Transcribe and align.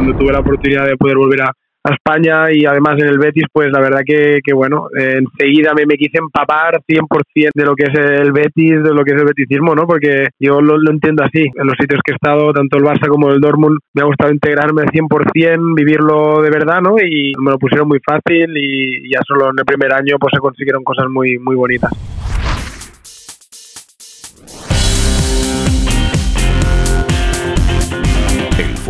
cuando 0.00 0.16
tuve 0.16 0.32
la 0.32 0.40
oportunidad 0.40 0.86
de 0.86 0.96
poder 0.96 1.16
volver 1.16 1.42
a, 1.42 1.52
España 1.82 2.52
y 2.52 2.66
además 2.66 2.96
en 2.98 3.08
el 3.08 3.18
Betis, 3.18 3.44
pues 3.50 3.72
la 3.72 3.80
verdad 3.80 4.02
que, 4.04 4.40
que 4.44 4.52
bueno, 4.52 4.88
enseguida 4.94 5.72
me, 5.74 5.86
me 5.86 5.96
quise 5.96 6.18
empapar 6.18 6.78
100% 6.86 7.50
de 7.54 7.64
lo 7.64 7.74
que 7.74 7.84
es 7.84 7.98
el 7.98 8.32
Betis, 8.32 8.82
de 8.82 8.92
lo 8.92 9.02
que 9.02 9.14
es 9.14 9.18
el 9.18 9.24
betisismo, 9.24 9.74
¿no? 9.74 9.86
Porque 9.86 10.26
yo 10.38 10.60
lo, 10.60 10.76
lo 10.76 10.90
entiendo 10.90 11.24
así. 11.24 11.40
En 11.40 11.66
los 11.66 11.76
sitios 11.80 12.02
que 12.04 12.12
he 12.12 12.16
estado, 12.16 12.52
tanto 12.52 12.76
el 12.76 12.84
Barça 12.84 13.08
como 13.08 13.30
el 13.30 13.40
Dortmund, 13.40 13.78
me 13.94 14.02
ha 14.02 14.04
gustado 14.04 14.30
integrarme 14.30 14.82
100%, 14.82 15.74
vivirlo 15.74 16.42
de 16.42 16.50
verdad, 16.50 16.82
¿no? 16.82 16.96
Y 17.00 17.32
me 17.38 17.52
lo 17.52 17.58
pusieron 17.58 17.88
muy 17.88 18.00
fácil 18.04 18.54
y 18.58 19.10
ya 19.10 19.20
solo 19.26 19.46
en 19.46 19.58
el 19.58 19.64
primer 19.64 19.94
año 19.94 20.16
pues 20.20 20.32
se 20.34 20.38
consiguieron 20.38 20.84
cosas 20.84 21.08
muy, 21.08 21.38
muy 21.38 21.56
bonitas. 21.56 22.19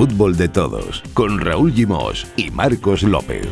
Fútbol 0.01 0.35
de 0.35 0.49
todos, 0.49 1.03
con 1.13 1.39
Raúl 1.41 1.75
Gimos 1.75 2.27
y 2.35 2.51
Marcos 2.51 3.03
López. 3.03 3.47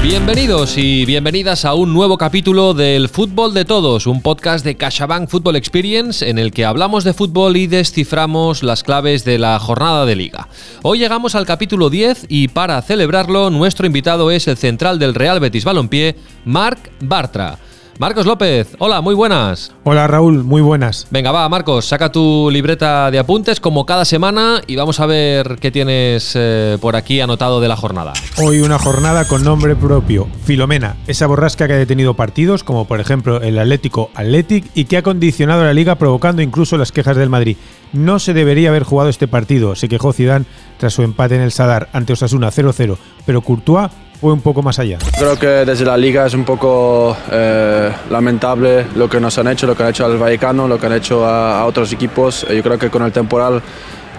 Bienvenidos 0.00 0.78
y 0.78 1.04
bienvenidas 1.04 1.64
a 1.64 1.74
un 1.74 1.92
nuevo 1.92 2.16
capítulo 2.16 2.72
del 2.72 3.08
Fútbol 3.08 3.52
de 3.52 3.64
Todos, 3.64 4.06
un 4.06 4.22
podcast 4.22 4.64
de 4.64 4.76
CaixaBank 4.76 5.28
Football 5.28 5.56
Experience 5.56 6.30
en 6.30 6.38
el 6.38 6.52
que 6.52 6.64
hablamos 6.64 7.02
de 7.02 7.14
fútbol 7.14 7.56
y 7.56 7.66
desciframos 7.66 8.62
las 8.62 8.84
claves 8.84 9.24
de 9.24 9.40
la 9.40 9.58
jornada 9.58 10.06
de 10.06 10.14
liga. 10.14 10.46
Hoy 10.82 11.00
llegamos 11.00 11.34
al 11.34 11.46
capítulo 11.46 11.90
10 11.90 12.26
y 12.28 12.46
para 12.46 12.80
celebrarlo 12.82 13.50
nuestro 13.50 13.86
invitado 13.88 14.30
es 14.30 14.46
el 14.46 14.56
central 14.56 15.00
del 15.00 15.16
Real 15.16 15.40
Betis 15.40 15.64
Balompié, 15.64 16.14
Marc 16.44 16.92
Bartra. 17.00 17.58
Marcos 18.02 18.26
López, 18.26 18.74
hola, 18.80 19.00
muy 19.00 19.14
buenas. 19.14 19.72
Hola 19.84 20.08
Raúl, 20.08 20.42
muy 20.42 20.60
buenas. 20.60 21.06
Venga, 21.12 21.30
va, 21.30 21.48
Marcos, 21.48 21.84
saca 21.84 22.10
tu 22.10 22.50
libreta 22.50 23.12
de 23.12 23.20
apuntes 23.20 23.60
como 23.60 23.86
cada 23.86 24.04
semana 24.04 24.60
y 24.66 24.74
vamos 24.74 24.98
a 24.98 25.06
ver 25.06 25.58
qué 25.60 25.70
tienes 25.70 26.32
eh, 26.34 26.78
por 26.80 26.96
aquí 26.96 27.20
anotado 27.20 27.60
de 27.60 27.68
la 27.68 27.76
jornada. 27.76 28.12
Hoy 28.38 28.60
una 28.60 28.80
jornada 28.80 29.28
con 29.28 29.44
nombre 29.44 29.76
propio, 29.76 30.26
Filomena, 30.42 30.96
esa 31.06 31.28
borrasca 31.28 31.68
que 31.68 31.74
ha 31.74 31.76
detenido 31.76 32.14
partidos 32.14 32.64
como 32.64 32.88
por 32.88 32.98
ejemplo 32.98 33.40
el 33.40 33.56
Atlético 33.56 34.10
Athletic 34.16 34.64
y 34.74 34.86
que 34.86 34.96
ha 34.96 35.04
condicionado 35.04 35.62
a 35.62 35.66
la 35.66 35.72
liga 35.72 35.94
provocando 35.94 36.42
incluso 36.42 36.76
las 36.76 36.90
quejas 36.90 37.16
del 37.16 37.30
Madrid. 37.30 37.56
No 37.92 38.18
se 38.18 38.34
debería 38.34 38.70
haber 38.70 38.82
jugado 38.82 39.10
este 39.10 39.28
partido, 39.28 39.76
se 39.76 39.88
quejó 39.88 40.12
Zidane 40.12 40.46
tras 40.76 40.92
su 40.92 41.02
empate 41.02 41.36
en 41.36 41.42
el 41.42 41.52
Sadar 41.52 41.88
ante 41.92 42.14
Osasuna 42.14 42.50
0-0, 42.50 42.96
pero 43.24 43.42
Courtois 43.42 43.90
fue 44.22 44.32
un 44.32 44.40
poco 44.40 44.62
más 44.62 44.78
allá. 44.78 44.98
Creo 45.18 45.36
que 45.36 45.48
desde 45.66 45.84
la 45.84 45.96
liga 45.96 46.24
es 46.24 46.34
un 46.34 46.44
poco 46.44 47.16
eh, 47.32 47.90
lamentable 48.08 48.86
lo 48.94 49.10
que 49.10 49.18
nos 49.18 49.36
han 49.36 49.48
hecho, 49.48 49.66
lo 49.66 49.76
que 49.76 49.82
han 49.82 49.88
hecho 49.88 50.04
al 50.04 50.16
Vallecano, 50.16 50.68
lo 50.68 50.78
que 50.78 50.86
han 50.86 50.92
hecho 50.92 51.26
a, 51.26 51.58
a 51.60 51.66
otros 51.66 51.92
equipos. 51.92 52.46
Yo 52.48 52.62
creo 52.62 52.78
que 52.78 52.88
con 52.88 53.02
el 53.02 53.10
temporal 53.10 53.60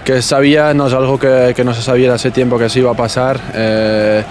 que 0.04 0.22
sabía, 0.22 0.74
no 0.74 0.88
es 0.88 0.94
algo 0.94 1.18
que, 1.18 1.54
que 1.56 1.64
no 1.64 1.74
se 1.74 1.82
sabía 1.82 2.14
hace 2.14 2.32
tiempo 2.32 2.60
que 2.60 2.68
se 2.68 2.80
iba 2.80 2.92
a 2.92 2.96
pasar. 2.96 3.40
Eh, 3.54 4.24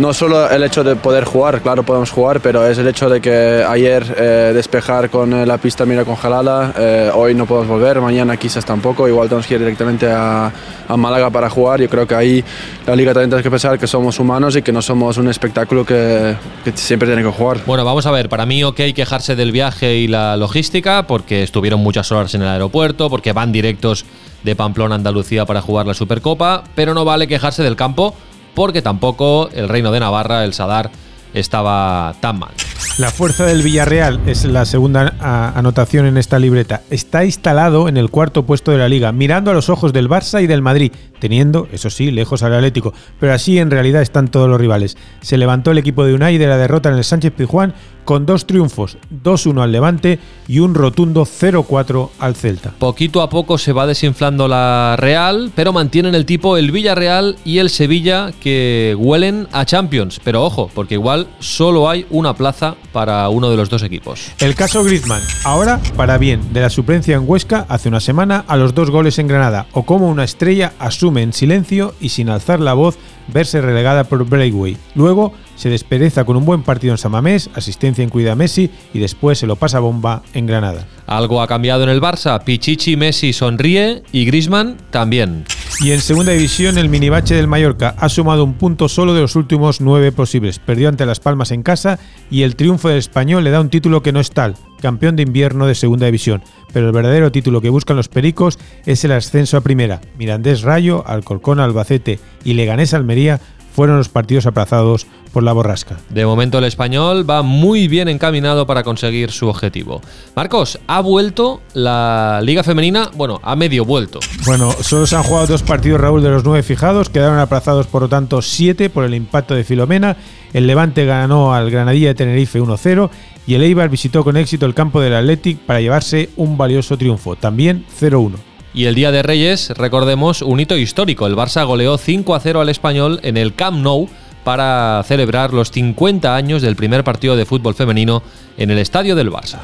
no 0.00 0.14
solo 0.14 0.50
el 0.50 0.62
hecho 0.62 0.82
de 0.82 0.96
poder 0.96 1.24
jugar, 1.24 1.60
claro, 1.60 1.82
podemos 1.82 2.10
jugar, 2.10 2.40
pero 2.40 2.66
es 2.66 2.78
el 2.78 2.88
hecho 2.88 3.10
de 3.10 3.20
que 3.20 3.62
ayer 3.68 4.02
eh, 4.16 4.52
despejar 4.54 5.10
con 5.10 5.32
eh, 5.34 5.44
la 5.44 5.58
pista 5.58 5.84
mira 5.84 6.06
congelada, 6.06 6.72
eh, 6.76 7.10
hoy 7.14 7.34
no 7.34 7.44
podemos 7.44 7.68
volver, 7.68 8.00
mañana 8.00 8.36
quizás 8.38 8.64
tampoco, 8.64 9.06
igual 9.06 9.28
tenemos 9.28 9.46
que 9.46 9.54
ir 9.54 9.60
directamente 9.60 10.10
a, 10.10 10.50
a, 10.88 10.96
Málaga 10.96 11.28
para 11.30 11.50
jugar. 11.50 11.80
Yo 11.80 11.88
creo 11.88 12.06
que 12.06 12.14
ahí 12.14 12.42
la 12.86 12.96
liga 12.96 13.12
también 13.12 13.30
tiene 13.30 13.42
que 13.42 13.50
pensar 13.50 13.78
que 13.78 13.86
somos 13.86 14.18
humanos 14.18 14.56
y 14.56 14.62
que 14.62 14.72
no 14.72 14.80
somos 14.80 15.18
un 15.18 15.28
espectáculo 15.28 15.84
que, 15.84 16.34
que 16.64 16.72
siempre 16.74 17.06
tiene 17.06 17.22
que 17.22 17.30
jugar. 17.30 17.58
Bueno, 17.66 17.84
vamos 17.84 18.06
a 18.06 18.10
ver, 18.10 18.30
para 18.30 18.46
mí 18.46 18.64
ok 18.64 18.80
quejarse 18.94 19.36
del 19.36 19.52
viaje 19.52 19.96
y 19.96 20.08
la 20.08 20.36
logística, 20.38 21.06
porque 21.06 21.42
estuvieron 21.42 21.80
muchas 21.80 22.10
horas 22.10 22.34
en 22.34 22.40
el 22.42 22.48
aeropuerto, 22.48 23.10
porque 23.10 23.32
van 23.32 23.52
directos 23.52 24.06
de 24.44 24.56
Pamplona 24.56 24.94
a 24.94 24.96
Andalucía 24.96 25.44
para 25.44 25.60
jugar 25.60 25.86
la 25.86 25.92
Supercopa, 25.92 26.64
pero 26.74 26.94
no 26.94 27.04
vale 27.04 27.28
quejarse 27.28 27.62
del 27.62 27.76
campo 27.76 28.14
porque 28.54 28.82
tampoco 28.82 29.48
el 29.52 29.68
Reino 29.68 29.92
de 29.92 30.00
Navarra, 30.00 30.44
el 30.44 30.54
Sadar, 30.54 30.90
estaba 31.34 32.14
tan 32.20 32.38
mal. 32.38 32.50
La 32.98 33.10
fuerza 33.10 33.46
del 33.46 33.62
Villarreal 33.62 34.20
es 34.26 34.44
la 34.44 34.64
segunda 34.64 35.14
anotación 35.56 36.06
en 36.06 36.18
esta 36.18 36.38
libreta. 36.38 36.82
Está 36.90 37.24
instalado 37.24 37.88
en 37.88 37.96
el 37.96 38.10
cuarto 38.10 38.44
puesto 38.44 38.72
de 38.72 38.78
la 38.78 38.88
liga, 38.88 39.12
mirando 39.12 39.50
a 39.50 39.54
los 39.54 39.70
ojos 39.70 39.92
del 39.92 40.08
Barça 40.08 40.42
y 40.42 40.46
del 40.46 40.60
Madrid, 40.60 40.92
teniendo, 41.18 41.68
eso 41.72 41.88
sí, 41.88 42.10
lejos 42.10 42.42
al 42.42 42.54
Atlético, 42.54 42.92
pero 43.18 43.32
así 43.32 43.58
en 43.58 43.70
realidad 43.70 44.02
están 44.02 44.28
todos 44.28 44.48
los 44.48 44.60
rivales. 44.60 44.98
Se 45.22 45.38
levantó 45.38 45.70
el 45.70 45.78
equipo 45.78 46.04
de 46.04 46.14
Unai 46.14 46.36
de 46.36 46.46
la 46.46 46.58
derrota 46.58 46.90
en 46.90 46.96
el 46.96 47.04
Sánchez 47.04 47.32
Pizjuán 47.32 47.74
con 48.04 48.26
dos 48.26 48.46
triunfos, 48.46 48.98
2-1 49.24 49.62
al 49.62 49.72
Levante 49.72 50.18
y 50.48 50.58
un 50.58 50.74
rotundo 50.74 51.24
0-4 51.24 52.10
al 52.18 52.34
Celta. 52.34 52.72
Poquito 52.78 53.22
a 53.22 53.30
poco 53.30 53.58
se 53.58 53.72
va 53.72 53.86
desinflando 53.86 54.48
la 54.48 54.96
Real, 54.98 55.52
pero 55.54 55.72
mantienen 55.72 56.14
el 56.14 56.26
tipo 56.26 56.56
el 56.56 56.72
Villarreal 56.72 57.36
y 57.44 57.58
el 57.58 57.70
Sevilla 57.70 58.32
que 58.40 58.96
huelen 58.98 59.48
a 59.52 59.64
Champions. 59.64 60.20
Pero 60.22 60.44
ojo, 60.44 60.70
porque 60.74 60.94
igual 60.94 61.28
solo 61.38 61.88
hay 61.88 62.06
una 62.10 62.34
plaza 62.34 62.74
para 62.92 63.28
uno 63.28 63.50
de 63.50 63.56
los 63.56 63.70
dos 63.70 63.82
equipos. 63.82 64.32
El 64.40 64.54
caso 64.54 64.82
Griezmann, 64.82 65.22
ahora 65.44 65.80
para 65.96 66.18
bien, 66.18 66.52
de 66.52 66.60
la 66.60 66.70
suplencia 66.70 67.16
en 67.16 67.24
Huesca 67.26 67.66
hace 67.68 67.88
una 67.88 68.00
semana 68.00 68.44
a 68.46 68.56
los 68.56 68.74
dos 68.74 68.90
goles 68.90 69.18
en 69.18 69.28
Granada, 69.28 69.66
o 69.72 69.84
como 69.84 70.08
una 70.08 70.24
estrella 70.24 70.72
asume 70.78 71.22
en 71.22 71.32
silencio 71.32 71.94
y 72.00 72.10
sin 72.10 72.28
alzar 72.28 72.60
la 72.60 72.74
voz 72.74 72.98
verse 73.30 73.60
relegada 73.60 74.04
por 74.04 74.24
Breakway. 74.24 74.76
Luego 74.94 75.32
se 75.56 75.68
despereza 75.68 76.24
con 76.24 76.36
un 76.36 76.44
buen 76.44 76.62
partido 76.62 76.92
en 76.92 76.98
Samamés, 76.98 77.50
asistencia 77.54 78.04
incluida 78.04 78.32
a 78.32 78.36
Messi 78.36 78.70
y 78.94 78.98
después 78.98 79.38
se 79.38 79.46
lo 79.46 79.56
pasa 79.56 79.80
bomba 79.80 80.22
en 80.32 80.46
Granada. 80.46 80.86
Algo 81.06 81.42
ha 81.42 81.48
cambiado 81.48 81.82
en 81.82 81.90
el 81.90 82.00
Barça, 82.00 82.42
Pichichi 82.42 82.96
Messi 82.96 83.32
sonríe 83.32 84.02
y 84.12 84.24
Griezmann 84.24 84.76
también. 84.90 85.44
Y 85.80 85.92
en 85.92 86.00
segunda 86.00 86.32
división 86.32 86.78
el 86.78 86.88
minibache 86.88 87.34
del 87.34 87.46
Mallorca 87.46 87.94
ha 87.98 88.08
sumado 88.08 88.44
un 88.44 88.54
punto 88.54 88.88
solo 88.88 89.14
de 89.14 89.22
los 89.22 89.36
últimos 89.36 89.80
nueve 89.80 90.12
posibles. 90.12 90.58
Perdió 90.58 90.88
ante 90.88 91.06
Las 91.06 91.20
Palmas 91.20 91.52
en 91.52 91.62
casa 91.62 91.98
y 92.30 92.42
el 92.42 92.56
triunfo 92.56 92.88
del 92.88 92.98
español 92.98 93.44
le 93.44 93.50
da 93.50 93.60
un 93.60 93.70
título 93.70 94.02
que 94.02 94.12
no 94.12 94.20
es 94.20 94.30
tal, 94.30 94.56
campeón 94.80 95.16
de 95.16 95.22
invierno 95.22 95.66
de 95.66 95.74
segunda 95.74 96.06
división. 96.06 96.42
Pero 96.72 96.86
el 96.86 96.92
verdadero 96.92 97.32
título 97.32 97.60
que 97.60 97.70
buscan 97.70 97.96
los 97.96 98.08
pericos 98.08 98.58
es 98.86 99.04
el 99.04 99.12
ascenso 99.12 99.56
a 99.56 99.60
primera. 99.60 100.00
Mirandés 100.18 100.62
Rayo, 100.62 101.04
Alcorcón 101.06 101.60
Albacete 101.60 102.18
y 102.44 102.54
Leganés 102.54 102.94
Almería 102.94 103.40
fueron 103.72 103.98
los 103.98 104.08
partidos 104.08 104.46
aplazados 104.46 105.06
por 105.32 105.42
la 105.42 105.52
borrasca. 105.52 105.96
De 106.08 106.26
momento 106.26 106.58
el 106.58 106.64
español 106.64 107.28
va 107.28 107.42
muy 107.42 107.88
bien 107.88 108.08
encaminado 108.08 108.66
para 108.66 108.82
conseguir 108.82 109.30
su 109.30 109.48
objetivo. 109.48 110.00
Marcos, 110.34 110.78
ha 110.86 111.00
vuelto 111.00 111.60
la 111.74 112.40
Liga 112.42 112.64
Femenina, 112.64 113.10
bueno, 113.14 113.40
ha 113.42 113.54
medio 113.56 113.84
vuelto. 113.84 114.18
Bueno, 114.44 114.72
solo 114.80 115.06
se 115.06 115.16
han 115.16 115.22
jugado 115.22 115.46
dos 115.46 115.62
partidos, 115.62 116.00
Raúl, 116.00 116.22
de 116.22 116.30
los 116.30 116.44
nueve 116.44 116.62
fijados, 116.62 117.08
quedaron 117.08 117.38
aplazados 117.38 117.86
por 117.86 118.02
lo 118.02 118.08
tanto 118.08 118.42
siete 118.42 118.90
por 118.90 119.04
el 119.04 119.14
impacto 119.14 119.54
de 119.54 119.64
Filomena. 119.64 120.16
El 120.52 120.66
Levante 120.66 121.06
ganó 121.06 121.54
al 121.54 121.70
Granadilla 121.70 122.08
de 122.08 122.14
Tenerife 122.14 122.60
1-0 122.60 123.08
y 123.46 123.54
el 123.54 123.62
Eibar 123.62 123.88
visitó 123.88 124.24
con 124.24 124.36
éxito 124.36 124.66
el 124.66 124.74
campo 124.74 125.00
del 125.00 125.14
Athletic 125.14 125.58
para 125.58 125.80
llevarse 125.80 126.30
un 126.36 126.56
valioso 126.56 126.96
triunfo, 126.96 127.36
también 127.36 127.84
0-1. 128.00 128.34
Y 128.72 128.84
el 128.84 128.94
Día 128.94 129.10
de 129.10 129.22
Reyes, 129.22 129.70
recordemos, 129.70 130.42
un 130.42 130.60
hito 130.60 130.76
histórico. 130.76 131.26
El 131.26 131.34
Barça 131.34 131.66
goleó 131.66 131.98
5 131.98 132.34
a 132.34 132.40
0 132.40 132.60
al 132.60 132.68
español 132.68 133.18
en 133.22 133.36
el 133.36 133.54
Camp 133.54 133.78
Nou 133.78 134.08
para 134.44 135.02
celebrar 135.06 135.52
los 135.52 135.70
50 135.70 136.34
años 136.34 136.62
del 136.62 136.76
primer 136.76 137.02
partido 137.02 137.36
de 137.36 137.46
fútbol 137.46 137.74
femenino 137.74 138.22
en 138.56 138.70
el 138.70 138.78
estadio 138.78 139.16
del 139.16 139.30
Barça. 139.30 139.58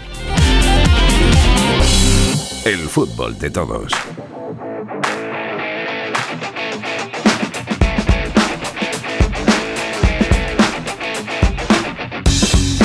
El 2.65 2.81
fútbol 2.89 3.39
de 3.39 3.51
todos. 3.51 3.93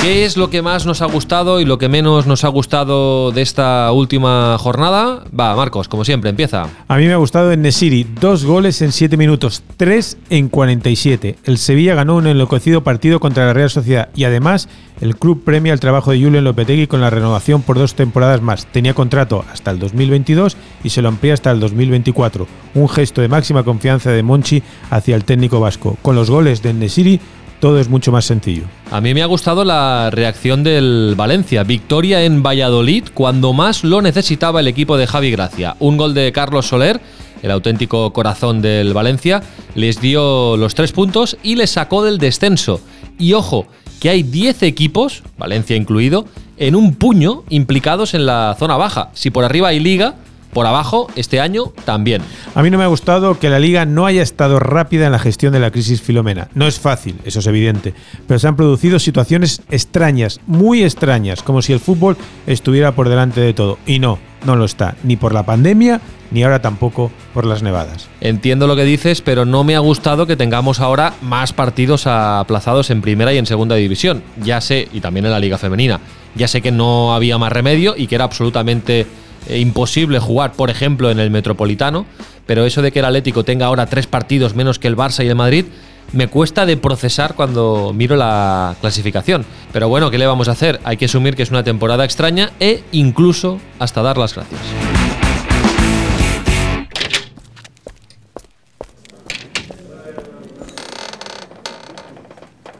¿Qué 0.02 0.24
es 0.24 0.36
lo 0.36 0.50
que 0.50 0.62
más 0.62 0.84
nos 0.84 1.00
ha 1.00 1.06
gustado 1.06 1.60
y 1.60 1.64
lo 1.64 1.78
que 1.78 1.88
menos 1.88 2.26
nos 2.26 2.42
ha 2.42 2.48
gustado 2.48 3.30
de 3.30 3.40
esta 3.40 3.92
última 3.92 4.58
jornada? 4.58 5.22
Va, 5.38 5.54
Marcos, 5.54 5.86
como 5.86 6.04
siempre, 6.04 6.28
empieza. 6.28 6.66
A 6.88 6.96
mí 6.96 7.06
me 7.06 7.12
ha 7.12 7.18
gustado 7.18 7.52
en 7.52 7.62
Nesiri, 7.62 8.04
dos 8.20 8.44
goles 8.44 8.82
en 8.82 8.90
7 8.90 9.16
minutos, 9.16 9.62
3 9.76 10.18
en 10.30 10.48
47. 10.48 11.36
El 11.44 11.56
Sevilla 11.56 11.94
ganó 11.94 12.16
un 12.16 12.26
enloquecido 12.26 12.82
partido 12.82 13.20
contra 13.20 13.46
la 13.46 13.52
Real 13.52 13.70
Sociedad 13.70 14.08
y 14.16 14.24
además 14.24 14.68
el 15.00 15.14
club 15.14 15.44
premia 15.44 15.72
el 15.72 15.78
trabajo 15.78 16.10
de 16.10 16.20
Julen 16.20 16.42
Lopetegui 16.42 16.88
con 16.88 17.00
la 17.00 17.10
renovación 17.10 17.62
por 17.62 17.78
dos 17.78 17.94
temporadas 17.94 18.42
más. 18.42 18.66
Tenía 18.66 18.94
contrato 18.94 19.44
hasta 19.52 19.70
el 19.70 19.78
2022 19.78 20.56
y 20.82 20.90
se 20.90 21.00
lo 21.00 21.10
amplía 21.10 21.34
hasta 21.34 21.52
el 21.52 21.60
2024. 21.60 22.48
Un 22.74 22.88
gesto 22.88 23.20
de 23.20 23.28
máxima 23.28 23.62
confianza 23.62 24.10
de 24.10 24.24
Monchi 24.24 24.64
hacia 24.90 25.14
el 25.14 25.24
técnico 25.24 25.60
vasco. 25.60 25.96
Con 26.02 26.16
los 26.16 26.28
goles 26.28 26.60
de 26.60 26.74
Nesiri 26.74 27.20
todo 27.62 27.78
es 27.78 27.88
mucho 27.88 28.10
más 28.10 28.24
sencillo. 28.24 28.64
A 28.90 29.00
mí 29.00 29.14
me 29.14 29.22
ha 29.22 29.26
gustado 29.26 29.64
la 29.64 30.10
reacción 30.10 30.64
del 30.64 31.14
Valencia. 31.16 31.62
Victoria 31.62 32.24
en 32.24 32.42
Valladolid 32.42 33.04
cuando 33.14 33.52
más 33.52 33.84
lo 33.84 34.02
necesitaba 34.02 34.58
el 34.58 34.66
equipo 34.66 34.96
de 34.96 35.06
Javi 35.06 35.30
Gracia. 35.30 35.76
Un 35.78 35.96
gol 35.96 36.12
de 36.12 36.32
Carlos 36.32 36.66
Soler, 36.66 37.00
el 37.40 37.52
auténtico 37.52 38.12
corazón 38.12 38.62
del 38.62 38.92
Valencia, 38.92 39.44
les 39.76 40.00
dio 40.00 40.56
los 40.56 40.74
tres 40.74 40.90
puntos 40.90 41.36
y 41.44 41.54
les 41.54 41.70
sacó 41.70 42.02
del 42.02 42.18
descenso. 42.18 42.80
Y 43.16 43.34
ojo, 43.34 43.68
que 44.00 44.10
hay 44.10 44.24
10 44.24 44.64
equipos, 44.64 45.22
Valencia 45.38 45.76
incluido, 45.76 46.24
en 46.56 46.74
un 46.74 46.96
puño 46.96 47.44
implicados 47.48 48.14
en 48.14 48.26
la 48.26 48.56
zona 48.58 48.76
baja. 48.76 49.10
Si 49.12 49.30
por 49.30 49.44
arriba 49.44 49.68
hay 49.68 49.78
liga, 49.78 50.16
Por 50.52 50.66
abajo, 50.66 51.08
este 51.16 51.40
año 51.40 51.72
también. 51.86 52.20
A 52.54 52.62
mí 52.62 52.70
no 52.70 52.76
me 52.76 52.84
ha 52.84 52.88
gustado 52.88 53.38
que 53.38 53.48
la 53.48 53.58
liga 53.58 53.86
no 53.86 54.04
haya 54.04 54.22
estado 54.22 54.58
rápida 54.58 55.06
en 55.06 55.12
la 55.12 55.18
gestión 55.18 55.52
de 55.54 55.60
la 55.60 55.70
crisis 55.70 56.02
filomena. 56.02 56.48
No 56.54 56.66
es 56.66 56.78
fácil, 56.78 57.16
eso 57.24 57.38
es 57.38 57.46
evidente, 57.46 57.94
pero 58.26 58.38
se 58.38 58.48
han 58.48 58.56
producido 58.56 58.98
situaciones 58.98 59.62
extrañas, 59.70 60.40
muy 60.46 60.82
extrañas, 60.82 61.42
como 61.42 61.62
si 61.62 61.72
el 61.72 61.80
fútbol 61.80 62.18
estuviera 62.46 62.92
por 62.92 63.08
delante 63.08 63.40
de 63.40 63.54
todo. 63.54 63.78
Y 63.86 63.98
no, 63.98 64.18
no 64.44 64.56
lo 64.56 64.66
está, 64.66 64.94
ni 65.04 65.16
por 65.16 65.32
la 65.32 65.44
pandemia, 65.44 66.02
ni 66.30 66.42
ahora 66.42 66.60
tampoco 66.60 67.10
por 67.32 67.46
las 67.46 67.62
nevadas. 67.62 68.08
Entiendo 68.20 68.66
lo 68.66 68.76
que 68.76 68.84
dices, 68.84 69.22
pero 69.22 69.46
no 69.46 69.64
me 69.64 69.74
ha 69.74 69.80
gustado 69.80 70.26
que 70.26 70.36
tengamos 70.36 70.80
ahora 70.80 71.14
más 71.22 71.54
partidos 71.54 72.06
aplazados 72.06 72.90
en 72.90 73.00
primera 73.00 73.32
y 73.32 73.38
en 73.38 73.46
segunda 73.46 73.76
división. 73.76 74.22
Ya 74.42 74.60
sé, 74.60 74.86
y 74.92 75.00
también 75.00 75.24
en 75.24 75.32
la 75.32 75.40
liga 75.40 75.56
femenina, 75.56 76.00
ya 76.34 76.48
sé 76.48 76.60
que 76.60 76.72
no 76.72 77.14
había 77.14 77.38
más 77.38 77.52
remedio 77.52 77.94
y 77.96 78.06
que 78.06 78.16
era 78.16 78.24
absolutamente 78.24 79.06
imposible 79.48 80.18
jugar, 80.18 80.52
por 80.52 80.70
ejemplo, 80.70 81.10
en 81.10 81.18
el 81.18 81.30
Metropolitano, 81.30 82.06
pero 82.46 82.64
eso 82.64 82.82
de 82.82 82.92
que 82.92 83.00
el 83.00 83.04
Atlético 83.04 83.44
tenga 83.44 83.66
ahora 83.66 83.86
tres 83.86 84.06
partidos 84.06 84.54
menos 84.54 84.78
que 84.78 84.88
el 84.88 84.96
Barça 84.96 85.24
y 85.24 85.28
el 85.28 85.34
Madrid, 85.34 85.66
me 86.12 86.28
cuesta 86.28 86.66
de 86.66 86.76
procesar 86.76 87.34
cuando 87.34 87.92
miro 87.94 88.16
la 88.16 88.76
clasificación. 88.80 89.44
Pero 89.72 89.88
bueno, 89.88 90.10
¿qué 90.10 90.18
le 90.18 90.26
vamos 90.26 90.48
a 90.48 90.52
hacer? 90.52 90.80
Hay 90.84 90.96
que 90.96 91.06
asumir 91.06 91.36
que 91.36 91.42
es 91.42 91.50
una 91.50 91.64
temporada 91.64 92.04
extraña 92.04 92.50
e 92.60 92.84
incluso 92.92 93.58
hasta 93.78 94.02
dar 94.02 94.18
las 94.18 94.34
gracias. 94.34 94.60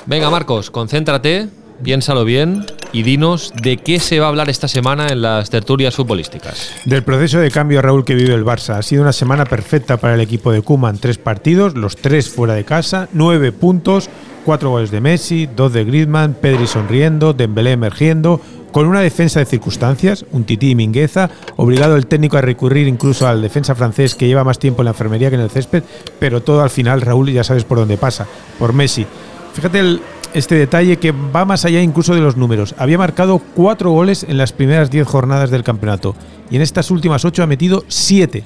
Venga, 0.05 0.31
Marcos, 0.31 0.71
concéntrate, 0.71 1.49
piénsalo 1.83 2.25
bien 2.25 2.67
y 2.93 3.03
dinos 3.03 3.53
de 3.63 3.79
qué 3.79 3.99
se 3.99 4.21
va 4.21 4.27
a 4.27 4.29
hablar 4.29 4.51
esta 4.51 4.69
semana 4.69 5.09
en 5.09 5.23
las 5.23 5.51
tertulias 5.51 5.95
futbolísticas. 5.95 6.71
Del 6.85 7.03
proceso 7.03 7.39
de 7.39 7.51
cambio, 7.51 7.83
Raúl, 7.83 8.05
que 8.05 8.15
vive 8.15 8.35
el 8.35 8.45
Barça. 8.45 8.77
Ha 8.77 8.83
sido 8.83 9.03
una 9.03 9.13
semana 9.13 9.45
perfecta 9.45 9.97
para 9.97 10.15
el 10.15 10.21
equipo 10.21 10.53
de 10.53 10.63
Kuman. 10.63 10.99
Tres 10.99 11.19
partidos, 11.19 11.75
los 11.75 11.97
tres 11.97 12.29
fuera 12.29 12.55
de 12.55 12.65
casa, 12.65 13.09
nueve 13.13 13.53
puntos, 13.53 14.11
cuatro 14.45 14.71
goles 14.71 14.91
de 14.91 15.01
Messi, 15.01 15.47
dos 15.47 15.73
de 15.73 15.85
Griezmann, 15.85 16.35
Pedri 16.35 16.67
sonriendo, 16.67 17.33
Dembélé 17.33 17.73
emergiendo, 17.73 18.41
con 18.73 18.87
una 18.87 19.01
defensa 19.01 19.39
de 19.39 19.47
circunstancias, 19.47 20.25
un 20.33 20.45
tití 20.45 20.71
y 20.71 20.75
Mingueza, 20.75 21.31
obligado 21.57 21.97
el 21.97 22.07
técnico 22.07 22.39
a 22.39 22.41
recurrir 22.41 22.89
incluso 22.89 23.29
al 23.29 23.43
defensa 23.43 23.75
francés 23.75 24.15
que 24.15 24.27
lleva 24.27 24.45
más 24.45 24.59
tiempo 24.59 24.83
en 24.83 24.87
la 24.87 24.91
enfermería 24.93 25.29
que 25.29 25.37
en 25.37 25.43
el 25.43 25.51
césped, 25.51 25.85
pero 26.19 26.43
todo 26.43 26.63
al 26.63 26.71
final, 26.71 27.03
Raúl, 27.03 27.31
ya 27.31 27.45
sabes 27.45 27.65
por 27.65 27.79
dónde 27.79 27.99
pasa, 27.99 28.27
por 28.59 28.73
Messi. 28.73 29.07
Fíjate 29.53 29.99
este 30.35 30.55
detalle 30.55 30.99
que 30.99 31.13
va 31.13 31.45
más 31.45 31.65
allá 31.65 31.81
incluso 31.81 32.15
de 32.15 32.21
los 32.21 32.37
números. 32.37 32.75
Había 32.79 32.99
marcado 32.99 33.41
cuatro 33.55 33.91
goles 33.91 34.25
en 34.29 34.37
las 34.39 34.53
primeras 34.53 34.91
diez 34.91 35.07
jornadas 35.07 35.51
del 35.51 35.65
campeonato 35.65 36.15
y 36.51 36.57
en 36.57 36.63
estas 36.63 36.91
últimas 36.91 37.25
ocho 37.25 37.43
ha 37.43 37.47
metido 37.47 37.85
siete. 37.89 38.45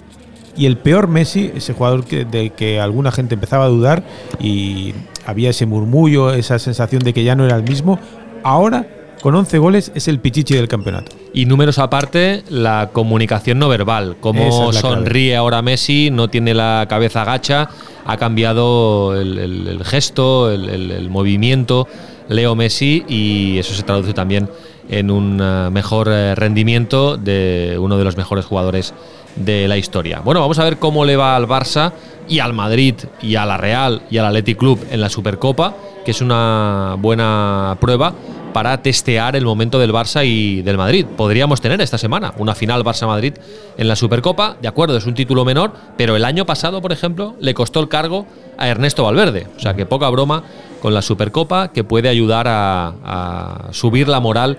Y 0.56 0.66
el 0.66 0.78
peor 0.78 1.06
Messi, 1.08 1.52
ese 1.54 1.74
jugador 1.74 2.04
que, 2.04 2.24
de 2.24 2.50
que 2.50 2.80
alguna 2.80 3.12
gente 3.12 3.34
empezaba 3.34 3.66
a 3.66 3.68
dudar 3.68 4.04
y 4.40 4.94
había 5.26 5.50
ese 5.50 5.66
murmullo, 5.66 6.32
esa 6.32 6.58
sensación 6.58 7.02
de 7.02 7.12
que 7.12 7.24
ya 7.24 7.34
no 7.34 7.44
era 7.44 7.56
el 7.56 7.62
mismo, 7.62 7.98
ahora 8.42 8.86
con 9.26 9.34
11 9.34 9.58
goles 9.58 9.90
es 9.96 10.06
el 10.06 10.20
pichichi 10.20 10.54
del 10.54 10.68
campeonato. 10.68 11.10
Y 11.34 11.46
números 11.46 11.80
aparte, 11.80 12.44
la 12.48 12.90
comunicación 12.92 13.58
no 13.58 13.68
verbal, 13.68 14.18
cómo 14.20 14.72
sonríe 14.72 15.34
ahora 15.34 15.62
Messi, 15.62 16.10
no 16.12 16.28
tiene 16.28 16.54
la 16.54 16.86
cabeza 16.88 17.24
gacha, 17.24 17.68
ha 18.04 18.16
cambiado 18.18 19.20
el, 19.20 19.80
gesto, 19.82 20.52
el, 20.52 21.10
movimiento 21.10 21.88
Leo 22.28 22.54
Messi 22.54 23.04
y 23.08 23.58
eso 23.58 23.74
se 23.74 23.82
traduce 23.82 24.14
también 24.14 24.48
en 24.88 25.10
un 25.10 25.40
eh, 25.42 25.70
mejor 25.72 26.06
eh, 26.08 26.36
rendimiento 26.36 27.16
de 27.16 27.76
uno 27.80 27.98
de 27.98 28.04
los 28.04 28.16
mejores 28.16 28.44
jugadores 28.44 28.94
de 29.34 29.66
la 29.66 29.76
historia. 29.76 30.20
Bueno, 30.20 30.40
vamos 30.40 30.60
a 30.60 30.64
ver 30.64 30.78
cómo 30.78 31.04
le 31.04 31.16
va 31.16 31.34
al 31.34 31.48
Barça 31.48 31.92
y 32.28 32.38
al 32.38 32.52
Madrid 32.52 32.94
y 33.20 33.34
a 33.34 33.44
la 33.44 33.56
Real 33.56 34.02
y 34.08 34.18
al 34.18 34.26
Athletic 34.26 34.56
Club 34.56 34.86
en 34.88 35.00
la 35.00 35.08
Supercopa, 35.08 35.74
que 36.04 36.12
es 36.12 36.20
una 36.20 36.94
buena 37.00 37.76
prueba 37.80 38.14
para 38.56 38.80
testear 38.80 39.36
el 39.36 39.44
momento 39.44 39.78
del 39.78 39.92
Barça 39.92 40.24
y 40.24 40.62
del 40.62 40.78
Madrid. 40.78 41.04
Podríamos 41.04 41.60
tener 41.60 41.78
esta 41.82 41.98
semana 41.98 42.32
una 42.38 42.54
final 42.54 42.82
Barça-Madrid 42.84 43.34
en 43.76 43.86
la 43.86 43.96
Supercopa, 43.96 44.56
de 44.62 44.66
acuerdo, 44.66 44.96
es 44.96 45.04
un 45.04 45.12
título 45.12 45.44
menor, 45.44 45.74
pero 45.98 46.16
el 46.16 46.24
año 46.24 46.46
pasado, 46.46 46.80
por 46.80 46.90
ejemplo, 46.90 47.34
le 47.38 47.52
costó 47.52 47.80
el 47.80 47.90
cargo 47.90 48.24
a 48.56 48.66
Ernesto 48.66 49.04
Valverde. 49.04 49.46
O 49.58 49.60
sea 49.60 49.74
que 49.74 49.84
poca 49.84 50.08
broma 50.08 50.42
con 50.80 50.94
la 50.94 51.02
Supercopa 51.02 51.70
que 51.70 51.84
puede 51.84 52.08
ayudar 52.08 52.46
a, 52.48 53.68
subir 53.72 54.08
la 54.08 54.20
moral 54.20 54.56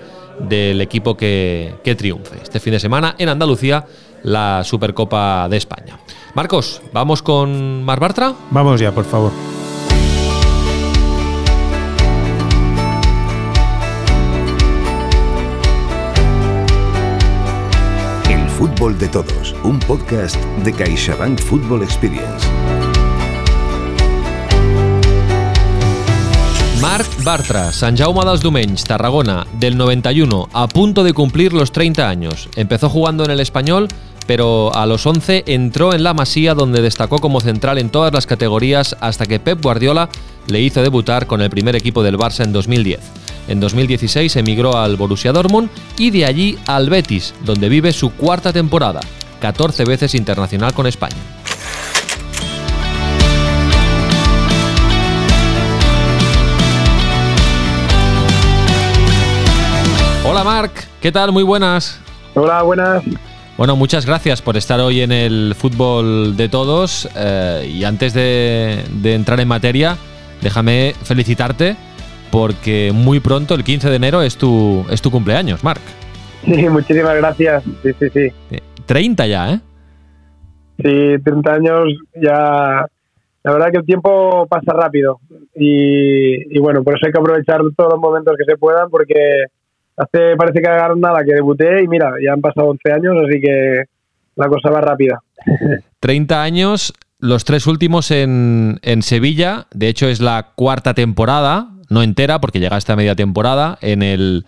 del 0.48 0.80
equipo 0.80 1.18
que, 1.18 1.74
que 1.84 1.96
triunfe. 1.96 2.38
Este 2.44 2.60
fin 2.60 2.74
de 2.74 2.80
semana 2.80 3.16
en 3.18 3.30
Andalucía, 3.30 3.84
la 4.22 4.64
Supercopa 4.64 5.50
de 5.50 5.58
España. 5.58 5.98
Marcos, 6.36 6.84
¿vamos 6.94 7.24
con 7.24 7.84
Mar 7.84 8.00
Bartra? 8.00 8.36
Vamos 8.52 8.80
ya, 8.80 8.92
por 8.92 9.06
favor. 9.06 9.32
Fútbol 18.78 19.00
de 19.00 19.08
Todos, 19.08 19.56
un 19.64 19.80
podcast 19.80 20.36
de 20.64 20.72
CaixaBank 20.72 21.40
Football 21.40 21.82
Experience. 21.82 22.46
Marc 26.80 27.08
Bartra, 27.24 27.72
San 27.74 27.98
Jaume 27.98 28.24
dels 28.24 28.42
Domenys, 28.42 28.84
Tarragona, 28.84 29.48
del 29.60 29.78
91, 29.78 30.50
a 30.54 30.68
punto 30.68 31.04
de 31.04 31.14
cumplir 31.14 31.54
los 31.54 31.72
30 31.72 32.08
años. 32.08 32.50
Empezó 32.56 32.88
jugando 32.88 33.26
en 33.26 33.32
el 33.32 33.40
español, 33.40 33.88
pero 34.28 34.72
a 34.76 34.86
los 34.86 35.08
11 35.08 35.46
entró 35.48 35.96
en 35.96 36.04
la 36.04 36.14
Masía 36.14 36.54
donde 36.54 36.84
destacó 36.84 37.18
como 37.18 37.42
central 37.42 37.80
en 37.80 37.90
todas 37.90 38.14
las 38.14 38.28
categorías 38.28 38.96
hasta 39.00 39.26
que 39.26 39.40
Pep 39.40 39.60
Guardiola 39.60 40.10
le 40.46 40.62
hizo 40.62 40.84
debutar 40.84 41.26
con 41.26 41.42
el 41.42 41.50
primer 41.50 41.76
equipo 41.76 42.04
del 42.04 42.20
Barça 42.20 42.44
en 42.44 42.54
2010. 42.54 43.00
En 43.48 43.62
2016 43.62 44.36
emigró 44.36 44.78
al 44.78 44.98
Borussia 44.98 45.32
Dortmund 45.32 45.70
y 45.98 46.12
de 46.12 46.26
allí 46.26 46.58
al 46.68 46.90
Betis, 46.90 47.34
donde 47.46 47.70
vive 47.70 47.94
su 47.94 48.12
cuarta 48.12 48.52
temporada, 48.52 49.00
14 49.40 49.86
veces 49.86 50.16
internacional 50.16 50.74
con 50.74 50.86
España. 50.86 51.16
Hola 60.26 60.44
Marc, 60.44 60.86
¿qué 61.02 61.12
tal? 61.12 61.32
Muy 61.32 61.44
buenas. 61.44 62.00
Hola, 62.34 62.62
buenas. 62.64 63.02
Bueno, 63.56 63.78
muchas 63.78 64.06
gracias 64.06 64.42
por 64.42 64.58
estar 64.58 64.80
hoy 64.82 65.02
en 65.02 65.14
el 65.14 65.56
fútbol 65.58 66.36
de 66.36 66.50
todos. 66.50 67.08
Eh, 67.16 67.74
y 67.74 67.86
antes 67.86 68.14
de, 68.14 68.84
de 68.92 69.16
entrar 69.16 69.40
en 69.40 69.48
materia, 69.48 69.98
déjame 70.42 70.94
felicitarte 71.04 71.78
porque 72.38 72.92
muy 72.94 73.20
pronto, 73.20 73.56
el 73.56 73.64
15 73.64 73.90
de 73.90 73.96
enero, 73.96 74.22
es 74.22 74.38
tu, 74.38 74.86
es 74.92 75.02
tu 75.02 75.10
cumpleaños, 75.10 75.64
Marc. 75.64 75.82
Sí, 76.46 76.70
muchísimas 76.70 77.16
gracias. 77.16 77.64
Sí, 77.82 77.90
sí, 77.98 78.10
sí. 78.14 78.60
30 78.86 79.26
eh, 79.26 79.30
ya, 79.30 79.54
¿eh? 79.54 79.60
Sí, 80.78 81.24
30 81.24 81.52
años 81.52 81.88
ya... 82.14 82.86
La 83.44 83.54
verdad 83.54 83.72
que 83.72 83.78
el 83.80 83.86
tiempo 83.86 84.46
pasa 84.48 84.72
rápido 84.72 85.20
y, 85.56 86.60
bueno, 86.60 86.84
por 86.84 86.96
eso 86.96 87.08
hay 87.08 87.12
que 87.12 87.20
aprovechar 87.20 87.60
todos 87.76 87.94
los 87.94 88.00
momentos 88.00 88.36
que 88.38 88.44
se 88.44 88.58
puedan 88.58 88.90
porque 88.92 89.46
hace 89.96 90.36
parece 90.38 90.62
que 90.62 90.68
hagan 90.68 91.00
nada 91.00 91.24
que 91.26 91.34
debuté 91.34 91.82
y 91.82 91.88
mira, 91.88 92.12
ya 92.24 92.34
han 92.34 92.42
pasado 92.42 92.68
11 92.68 92.92
años, 92.92 93.16
así 93.26 93.42
que 93.42 93.86
la 94.36 94.48
cosa 94.48 94.70
va 94.70 94.82
rápida. 94.82 95.24
30 96.02 96.44
años, 96.44 96.94
los 97.20 97.46
tres 97.46 97.66
últimos 97.66 98.12
en, 98.12 98.80
en 98.84 99.02
Sevilla, 99.02 99.66
de 99.74 99.88
hecho 99.88 100.08
es 100.08 100.20
la 100.20 100.52
cuarta 100.56 100.94
temporada, 100.94 101.70
no 101.90 102.04
entera, 102.04 102.40
porque 102.40 102.60
llega 102.60 102.78
esta 102.78 102.96
media 102.96 103.16
temporada 103.16 103.78
en 103.82 104.02
el, 104.02 104.46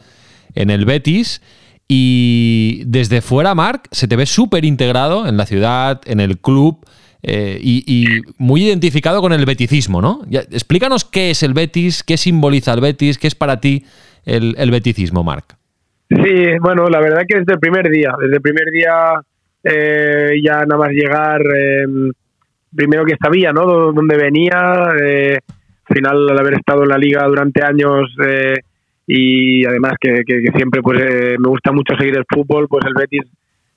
en 0.56 0.70
el 0.70 0.86
Betis. 0.86 1.42
Y 1.88 2.84
desde 2.86 3.22
fuera, 3.22 3.56
Marc, 3.56 3.88
se 3.92 4.08
te 4.08 4.16
ve 4.16 4.26
súper 4.26 4.66
integrado 4.66 5.28
en 5.28 5.38
la 5.38 5.46
ciudad, 5.46 6.02
en 6.06 6.20
el 6.20 6.38
club. 6.38 6.86
Eh, 7.22 7.60
y, 7.62 8.06
muy 8.38 8.64
identificado 8.64 9.22
con 9.22 9.34
el 9.34 9.46
beticismo, 9.46 10.02
¿no? 10.02 10.22
explícanos 10.32 11.04
qué 11.04 11.32
es 11.32 11.44
el 11.44 11.54
Betis, 11.54 12.02
qué 12.02 12.16
simboliza 12.16 12.74
el 12.74 12.80
Betis, 12.80 13.18
qué 13.18 13.28
es 13.28 13.36
para 13.36 13.60
ti 13.60 13.84
el, 14.26 14.56
el 14.58 14.72
beticismo, 14.72 15.22
Marc. 15.22 15.58
Sí, 16.10 16.58
bueno, 16.62 16.88
la 16.88 17.02
verdad 17.02 17.24
que 17.28 17.40
desde 17.40 17.54
el 17.54 17.60
primer 17.60 17.90
día, 17.90 18.14
desde 18.20 18.36
el 18.38 18.42
primer 18.42 18.72
día 18.72 19.22
eh, 19.64 20.40
ya 20.44 20.66
nada 20.66 20.78
más 20.78 20.92
llegar, 20.92 21.42
em, 21.42 22.12
primero 22.74 23.06
que 23.06 23.16
sabía, 23.22 23.52
¿no? 23.52 23.92
Dónde 23.92 24.18
venía, 24.18 24.90
eh, 25.04 25.40
al 25.90 25.96
final 25.96 26.30
al 26.30 26.40
haber 26.40 26.54
estado 26.54 26.84
en 26.84 26.90
la 26.90 26.98
liga 26.98 27.26
durante 27.28 27.64
años 27.64 28.16
eh, 28.26 28.56
y 29.08 29.66
además 29.66 29.94
que, 30.00 30.24
siempre 30.56 30.82
pues 30.82 31.02
eh, 31.02 31.36
me 31.40 31.50
gusta 31.50 31.72
mucho 31.72 31.96
seguir 31.98 32.16
el 32.16 32.26
fútbol, 32.30 32.68
pues 32.68 32.86
el 32.86 32.94
Betis 32.94 33.26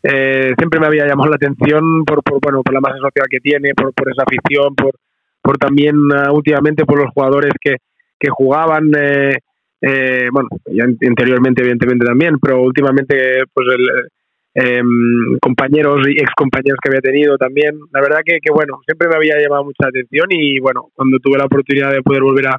eh, 0.03 0.53
siempre 0.59 0.79
me 0.79 0.87
había 0.87 1.07
llamado 1.07 1.31
la 1.31 1.37
atención 1.37 2.05
por, 2.05 2.21
bueno 2.43 2.63
por 2.63 2.75
la 2.75 2.81
masa 2.81 2.99
social 2.99 3.27
que 3.31 3.41
tiene, 3.41 3.73
por, 3.75 3.95
por 3.95 4.11
esa 4.11 4.25
afición, 4.25 4.75
por, 4.75 4.95
por 5.41 5.57
también 5.57 5.97
ah, 6.15 6.33
últimamente 6.33 6.85
por 6.85 6.99
los 6.99 7.11
jugadores 7.15 7.53
que, 7.61 7.77
que 8.19 8.29
jugaban, 8.31 8.91
bueno, 8.91 10.49
ya 10.67 10.85
anteriormente 10.85 11.63
evidentemente 11.63 12.05
también, 12.05 12.39
pero 12.39 12.63
últimamente 12.63 13.45
pues 13.53 13.67
el, 13.75 14.09
em, 14.55 15.39
compañeros 15.41 16.07
y 16.09 16.21
ex 16.21 16.31
compañeros 16.37 16.79
que 16.83 16.89
había 16.89 17.01
tenido 17.01 17.37
también. 17.37 17.79
La 17.93 18.01
verdad 18.01 18.21
que, 18.25 18.39
que, 18.43 18.53
bueno, 18.53 18.81
siempre 18.87 19.09
me 19.09 19.17
había 19.17 19.41
llamado 19.41 19.65
mucha 19.65 19.89
atención 19.89 20.27
y 20.31 20.59
bueno, 20.61 20.89
cuando 20.95 21.19
tuve 21.19 21.39
la 21.39 21.47
oportunidad 21.47 21.93
de 21.93 22.03
poder 22.03 22.23
volver 22.23 22.49
a, 22.49 22.59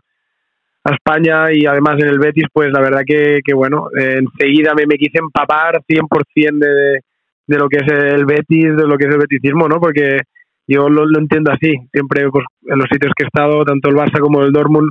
a 0.85 0.93
España 0.93 1.51
y 1.51 1.65
además 1.65 1.95
en 2.00 2.09
el 2.09 2.19
Betis, 2.19 2.45
pues 2.51 2.71
la 2.71 2.81
verdad 2.81 3.03
que, 3.05 3.39
que 3.43 3.53
bueno, 3.53 3.88
enseguida 3.95 4.73
me, 4.75 4.85
me 4.85 4.95
quise 4.95 5.19
empapar 5.19 5.81
100% 5.88 6.59
de, 6.59 7.00
de 7.47 7.57
lo 7.57 7.67
que 7.69 7.77
es 7.77 7.91
el 7.91 8.25
Betis, 8.25 8.75
de 8.75 8.88
lo 8.88 8.97
que 8.97 9.07
es 9.07 9.13
el 9.13 9.19
betisismo, 9.19 9.67
¿no? 9.67 9.79
Porque 9.79 10.19
yo 10.67 10.89
lo, 10.89 11.05
lo 11.05 11.19
entiendo 11.19 11.51
así, 11.51 11.73
siempre 11.91 12.29
pues, 12.29 12.45
en 12.67 12.77
los 12.77 12.88
sitios 12.91 13.13
que 13.15 13.23
he 13.23 13.27
estado, 13.27 13.63
tanto 13.65 13.89
el 13.89 13.95
Barça 13.95 14.19
como 14.19 14.41
el 14.41 14.51
Dortmund, 14.51 14.89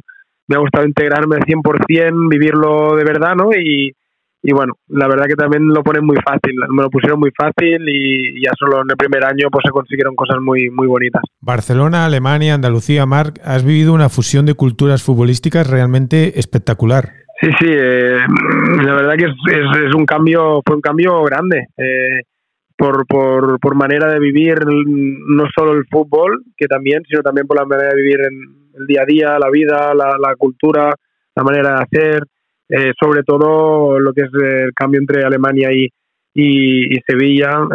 me 0.48 0.56
ha 0.56 0.60
gustado 0.60 0.86
integrarme 0.86 1.36
al 1.36 1.44
100%, 1.44 2.28
vivirlo 2.28 2.96
de 2.96 3.04
verdad, 3.04 3.34
¿no? 3.34 3.50
Y, 3.54 3.92
y 4.42 4.52
bueno, 4.52 4.74
la 4.88 5.06
verdad 5.06 5.26
que 5.26 5.36
también 5.36 5.68
lo 5.68 5.84
ponen 5.84 6.04
muy 6.04 6.16
fácil, 6.16 6.54
me 6.70 6.82
lo 6.82 6.90
pusieron 6.90 7.20
muy 7.20 7.30
fácil 7.30 7.80
y 7.88 8.44
ya 8.44 8.50
solo 8.58 8.82
en 8.82 8.90
el 8.90 8.96
primer 8.96 9.24
año 9.24 9.48
pues 9.50 9.62
se 9.64 9.70
consiguieron 9.70 10.16
cosas 10.16 10.38
muy, 10.40 10.68
muy 10.68 10.88
bonitas. 10.88 11.22
Barcelona, 11.40 12.04
Alemania, 12.04 12.54
Andalucía, 12.54 13.06
Marc, 13.06 13.40
has 13.44 13.64
vivido 13.64 13.94
una 13.94 14.08
fusión 14.08 14.44
de 14.44 14.54
culturas 14.54 15.04
futbolísticas 15.04 15.70
realmente 15.70 16.40
espectacular. 16.40 17.10
Sí, 17.40 17.50
sí, 17.60 17.66
eh, 17.68 18.18
la 18.84 18.94
verdad 18.94 19.14
que 19.16 19.26
es, 19.26 19.34
es, 19.50 19.88
es, 19.88 19.94
un 19.94 20.06
cambio, 20.06 20.60
fue 20.66 20.76
un 20.76 20.82
cambio 20.82 21.22
grande. 21.22 21.68
Eh, 21.76 22.22
por, 22.76 23.06
por, 23.06 23.60
por, 23.60 23.76
manera 23.76 24.12
de 24.12 24.18
vivir 24.18 24.58
no 24.66 25.44
solo 25.54 25.72
el 25.72 25.84
fútbol, 25.88 26.42
que 26.56 26.66
también, 26.66 27.02
sino 27.08 27.22
también 27.22 27.46
por 27.46 27.56
la 27.56 27.64
manera 27.64 27.90
de 27.90 27.96
vivir 27.96 28.20
en 28.20 28.80
el 28.80 28.86
día 28.86 29.02
a 29.02 29.06
día, 29.06 29.38
la 29.38 29.50
vida, 29.50 29.94
la, 29.94 30.16
la 30.18 30.34
cultura, 30.36 30.92
la 31.36 31.42
manera 31.44 31.76
de 31.76 31.82
hacer, 31.82 32.22
eh, 32.74 32.92
sobre 32.98 33.22
todo 33.22 33.98
lo 33.98 34.14
que 34.14 34.22
es 34.22 34.30
el 34.32 34.72
cambio 34.74 34.98
entre 34.98 35.24
Alemania 35.24 35.68
y, 35.72 35.88
y, 36.34 36.96
Sevilla, 37.06 37.68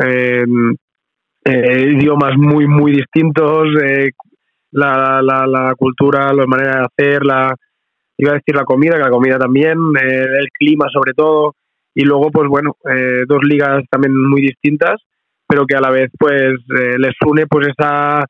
eh, 1.46 1.92
idiomas 1.92 2.36
muy, 2.38 2.68
muy 2.68 2.94
distintos, 2.94 3.68
eh, 3.82 4.10
la, 4.72 5.22
la, 5.22 5.46
la, 5.46 5.76
cultura, 5.76 6.34
la 6.34 6.48
manera 6.48 6.80
de 6.80 6.86
hacer, 6.86 7.24
la, 7.24 7.56
iba 8.18 8.32
a 8.32 8.36
decir 8.36 8.56
la 8.56 8.66
comida, 8.66 8.98
que 8.98 9.04
la 9.04 9.12
comida 9.12 9.38
también, 9.38 9.78
eh, 10.02 10.26
el 10.40 10.50
clima 10.52 10.88
sobre 10.92 11.14
todo, 11.14 11.54
y 11.94 12.04
luego 12.04 12.30
pues 12.32 12.48
bueno 12.48 12.76
dos 13.28 13.40
ligas 13.42 13.84
también 13.90 14.16
muy 14.16 14.40
distintas 14.40 15.02
pero 15.48 15.66
que 15.66 15.76
a 15.76 15.82
la 15.82 15.90
vez 15.90 16.12
pues 16.20 16.54
les 16.70 17.16
une 17.26 17.48
pues 17.48 17.70
esa 17.70 18.24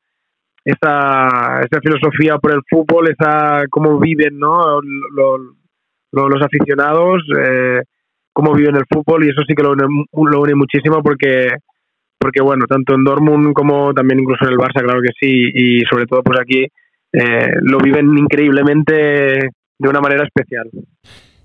esa, 0.64 1.60
esa 1.60 1.80
filosofía 1.82 2.38
por 2.38 2.54
el 2.54 2.62
fútbol 2.66 3.10
esa 3.10 3.64
cómo 3.68 3.98
viven 3.98 4.38
no 4.38 4.80
los, 4.80 5.57
los 6.12 6.42
aficionados 6.42 7.22
eh, 7.38 7.80
cómo 8.32 8.54
viven 8.54 8.76
el 8.76 8.84
fútbol 8.88 9.24
y 9.24 9.30
eso 9.30 9.42
sí 9.46 9.54
que 9.54 9.62
lo 9.62 9.72
une, 9.72 9.84
lo 10.12 10.40
une 10.40 10.54
muchísimo 10.54 11.02
porque 11.02 11.48
porque 12.18 12.40
bueno 12.40 12.66
tanto 12.66 12.94
en 12.94 13.04
Dortmund 13.04 13.52
como 13.52 13.92
también 13.92 14.20
incluso 14.20 14.44
en 14.44 14.52
el 14.52 14.58
Barça 14.58 14.82
claro 14.82 15.00
que 15.00 15.12
sí 15.18 15.50
y 15.54 15.80
sobre 15.90 16.06
todo 16.06 16.22
pues 16.22 16.40
aquí 16.40 16.66
eh, 17.12 17.50
lo 17.62 17.78
viven 17.78 18.16
increíblemente 18.18 19.50
de 19.78 19.88
una 19.88 20.00
manera 20.00 20.24
especial. 20.24 20.68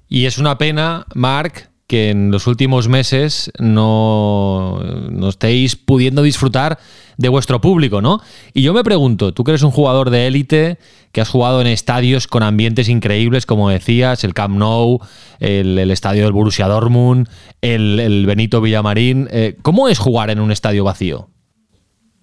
Y 0.10 0.26
es 0.26 0.38
una 0.38 0.58
pena 0.58 1.06
Marc 1.16 1.70
que 1.94 2.10
en 2.10 2.32
los 2.32 2.48
últimos 2.48 2.90
meses 2.90 3.52
no, 3.60 4.80
no, 5.12 5.30
estéis 5.30 5.76
pudiendo 5.76 6.24
disfrutar 6.24 6.80
de 7.20 7.30
vuestro 7.30 7.62
público, 7.62 8.02
¿no? 8.02 8.20
Y 8.52 8.64
yo 8.64 8.74
me 8.74 8.84
pregunto, 8.84 9.32
tú 9.32 9.44
que 9.44 9.52
eres 9.52 9.62
un 9.62 9.70
jugador 9.70 10.10
de 10.10 10.26
élite, 10.26 10.80
que 11.12 11.22
has 11.22 11.30
jugado 11.30 11.62
en 11.62 11.68
estadios 11.68 12.26
con 12.26 12.42
ambientes 12.42 12.90
increíbles, 12.90 13.46
como 13.46 13.70
decías, 13.70 14.24
el 14.24 14.34
Camp 14.34 14.58
Nou, 14.58 15.02
el, 15.40 15.92
estadio 15.92 16.24
del 16.24 16.34
Borussia 16.34 16.66
Dortmund, 16.66 17.30
el, 17.62 18.26
Benito 18.26 18.60
Villamarín, 18.60 19.28
eh, 19.30 19.56
¿cómo 19.62 19.88
es 19.88 20.00
jugar 20.00 20.32
en 20.32 20.40
un 20.40 20.52
estadio 20.52 20.84
vacío? 20.84 21.28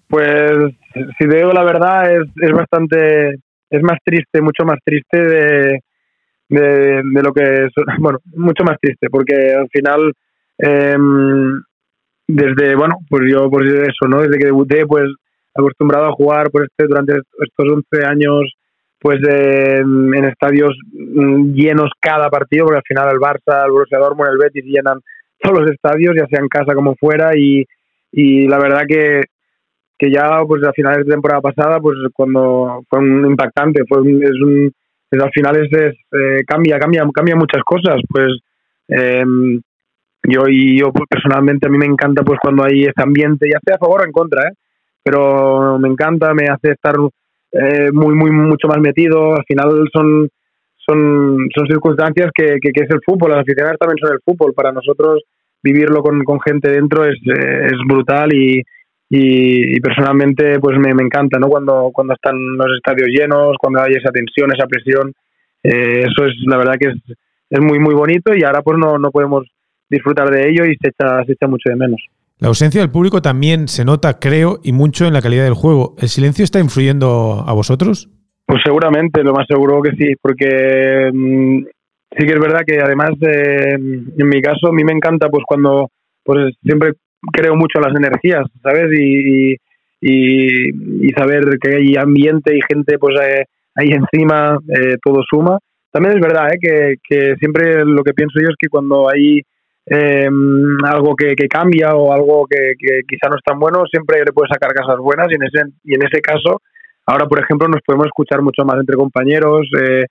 Pues, 0.09 0.51
si 1.17 1.29
te 1.29 1.45
la 1.45 1.63
verdad, 1.63 2.11
es 2.11 2.51
bastante, 2.51 3.35
es 3.69 3.81
más 3.83 3.99
triste, 4.03 4.41
mucho 4.41 4.65
más 4.65 4.79
triste 4.83 5.17
de 5.17 5.79
de, 6.51 7.01
de, 7.03 7.23
lo 7.23 7.33
que 7.33 7.41
es, 7.43 7.71
bueno, 7.99 8.19
mucho 8.35 8.63
más 8.63 8.77
triste, 8.79 9.07
porque 9.09 9.53
al 9.53 9.67
final, 9.69 10.13
eh, 10.59 10.97
desde, 12.27 12.75
bueno, 12.75 12.97
pues 13.09 13.23
yo, 13.31 13.49
pues 13.49 13.67
eso, 13.69 14.07
¿no? 14.07 14.21
Desde 14.21 14.37
que 14.37 14.45
debuté, 14.45 14.85
pues 14.85 15.05
acostumbrado 15.53 16.05
a 16.05 16.13
jugar 16.13 16.49
por 16.49 16.63
este, 16.63 16.87
durante 16.87 17.13
estos 17.13 17.83
11 17.91 18.05
años, 18.05 18.53
pues 18.99 19.19
eh, 19.27 19.79
en 19.79 20.25
estadios 20.25 20.77
llenos 20.93 21.89
cada 21.99 22.29
partido, 22.29 22.65
porque 22.65 22.77
al 22.77 22.87
final 22.87 23.09
el 23.11 23.19
Barça, 23.19 23.65
el 23.65 23.71
Borussia 23.71 23.97
Dortmund, 23.97 24.29
el 24.29 24.37
Betis 24.37 24.63
llenan 24.65 24.99
todos 25.41 25.61
los 25.61 25.71
estadios, 25.71 26.15
ya 26.15 26.27
sea 26.27 26.39
en 26.39 26.47
casa 26.47 26.75
como 26.75 26.95
fuera, 26.95 27.31
y, 27.35 27.65
y 28.11 28.47
la 28.47 28.59
verdad 28.59 28.83
que, 28.87 29.23
que 29.97 30.11
ya 30.11 30.41
pues 30.47 30.63
a 30.63 30.73
finales 30.73 31.05
de 31.05 31.11
temporada 31.11 31.41
pasada, 31.41 31.79
pues 31.79 31.97
cuando 32.13 32.83
fue 32.89 32.99
un 32.99 33.25
impactante, 33.25 33.83
fue 33.87 34.01
un, 34.01 34.23
es 34.23 34.39
un 34.41 34.71
pues 35.11 35.21
al 35.21 35.31
final 35.31 35.57
es, 35.57 35.69
eh, 35.73 36.43
cambia, 36.47 36.79
cambia, 36.79 37.03
cambia 37.13 37.35
muchas 37.35 37.61
cosas. 37.63 37.99
Pues 38.09 38.31
eh, 38.87 39.23
yo 40.23 40.47
y 40.47 40.79
yo 40.79 40.93
pues, 40.93 41.05
personalmente 41.09 41.67
a 41.67 41.69
mí 41.69 41.77
me 41.77 41.85
encanta 41.85 42.23
pues 42.23 42.39
cuando 42.41 42.63
hay 42.63 42.83
ese 42.83 43.03
ambiente, 43.03 43.49
ya 43.51 43.59
sea 43.65 43.75
a 43.75 43.79
favor 43.79 44.01
o 44.01 44.05
en 44.05 44.13
contra, 44.13 44.47
¿eh? 44.47 44.53
pero 45.03 45.77
me 45.79 45.89
encanta, 45.89 46.33
me 46.33 46.45
hace 46.45 46.71
estar 46.71 46.95
eh, 47.51 47.91
muy, 47.91 48.15
muy, 48.15 48.31
mucho 48.31 48.69
más 48.69 48.79
metido. 48.79 49.35
Al 49.35 49.43
final 49.45 49.89
son 49.91 50.29
son, 50.77 51.37
son 51.55 51.67
circunstancias 51.67 52.31
que, 52.33 52.57
que, 52.59 52.71
que, 52.71 52.83
es 52.83 52.89
el 52.89 53.01
fútbol, 53.05 53.31
las 53.31 53.41
aficionadas 53.41 53.77
también 53.77 53.97
son 53.99 54.13
el 54.13 54.19
fútbol. 54.23 54.53
Para 54.53 54.71
nosotros 54.71 55.21
vivirlo 55.61 56.01
con, 56.01 56.23
con 56.23 56.39
gente 56.39 56.71
dentro 56.71 57.05
es, 57.05 57.17
es 57.25 57.77
brutal 57.85 58.33
y, 58.33 58.63
y, 59.13 59.75
y, 59.75 59.79
personalmente 59.81 60.59
pues 60.59 60.77
me, 60.79 60.93
me, 60.93 61.03
encanta 61.03 61.37
no 61.37 61.47
cuando 61.49 61.91
cuando 61.93 62.13
están 62.13 62.35
los 62.55 62.77
estadios 62.77 63.09
llenos 63.09 63.57
cuando 63.59 63.81
hay 63.81 63.91
esa 63.93 64.09
tensión 64.09 64.51
esa 64.53 64.67
presión 64.67 65.11
eh, 65.63 66.05
eso 66.07 66.25
es 66.25 66.33
la 66.47 66.57
verdad 66.57 66.75
que 66.79 66.89
es, 66.89 67.17
es 67.49 67.59
muy 67.59 67.79
muy 67.79 67.93
bonito 67.93 68.33
y 68.33 68.43
ahora 68.43 68.61
pues 68.61 68.77
no, 68.77 68.97
no 68.97 69.11
podemos 69.11 69.45
disfrutar 69.89 70.29
de 70.29 70.49
ello 70.49 70.63
y 70.63 70.77
se 70.81 70.89
echa, 70.89 71.23
se 71.25 71.33
echa 71.33 71.47
mucho 71.47 71.69
de 71.69 71.75
menos. 71.75 72.01
La 72.39 72.47
ausencia 72.47 72.79
del 72.79 72.89
público 72.89 73.21
también 73.21 73.67
se 73.67 73.83
nota 73.83 74.17
creo 74.17 74.61
y 74.63 74.71
mucho 74.71 75.05
en 75.05 75.13
la 75.13 75.21
calidad 75.21 75.43
del 75.43 75.53
juego. 75.53 75.95
El 75.99 76.07
silencio 76.07 76.45
está 76.45 76.59
influyendo 76.59 77.43
a 77.45 77.51
vosotros 77.51 78.09
pues 78.51 78.63
seguramente 78.65 79.23
lo 79.23 79.31
más 79.31 79.47
seguro 79.47 79.81
que 79.81 79.91
sí 79.91 80.13
porque 80.21 81.09
mmm, 81.13 81.63
sí 82.17 82.25
que 82.25 82.33
es 82.33 82.39
verdad 82.39 82.63
que 82.67 82.79
además 82.81 83.11
de, 83.17 83.75
en 83.75 84.27
mi 84.27 84.41
caso 84.41 84.67
a 84.67 84.73
mí 84.73 84.83
me 84.83 84.91
encanta 84.91 85.29
pues 85.29 85.43
cuando 85.47 85.89
pues 86.21 86.53
siempre 86.61 86.91
creo 87.33 87.55
mucho 87.55 87.79
las 87.79 87.95
energías, 87.95 88.45
¿sabes? 88.63 88.87
Y, 88.97 89.55
y, 90.01 91.07
y, 91.07 91.09
saber 91.09 91.43
que 91.61 91.75
hay 91.75 91.95
ambiente 91.95 92.55
y 92.55 92.61
gente 92.67 92.97
pues 92.97 93.15
eh, 93.21 93.45
ahí 93.75 93.91
encima, 93.91 94.57
eh, 94.67 94.97
todo 95.03 95.21
suma. 95.29 95.59
También 95.91 96.15
es 96.15 96.21
verdad 96.21 96.53
¿eh? 96.53 96.57
que, 96.59 96.95
que, 97.03 97.35
siempre 97.35 97.85
lo 97.85 98.03
que 98.03 98.13
pienso 98.13 98.39
yo 98.39 98.47
es 98.49 98.55
que 98.57 98.69
cuando 98.69 99.09
hay 99.09 99.41
eh, 99.85 100.29
algo 100.85 101.15
que, 101.15 101.35
que, 101.35 101.47
cambia 101.47 101.95
o 101.95 102.13
algo 102.13 102.47
que, 102.49 102.73
que, 102.79 103.01
quizá 103.07 103.29
no 103.29 103.35
es 103.35 103.43
tan 103.43 103.59
bueno, 103.59 103.83
siempre 103.91 104.23
le 104.25 104.31
puedes 104.31 104.49
sacar 104.49 104.73
cosas 104.73 104.97
buenas 104.99 105.27
y 105.29 105.35
en 105.35 105.43
ese, 105.43 105.69
y 105.83 105.95
en 105.95 106.03
ese 106.03 106.21
caso, 106.21 106.61
ahora 107.05 107.25
por 107.25 107.39
ejemplo 107.39 107.67
nos 107.67 107.81
podemos 107.85 108.07
escuchar 108.07 108.41
mucho 108.41 108.63
más 108.65 108.77
entre 108.79 108.95
compañeros. 108.95 109.67
Eh, 109.81 110.05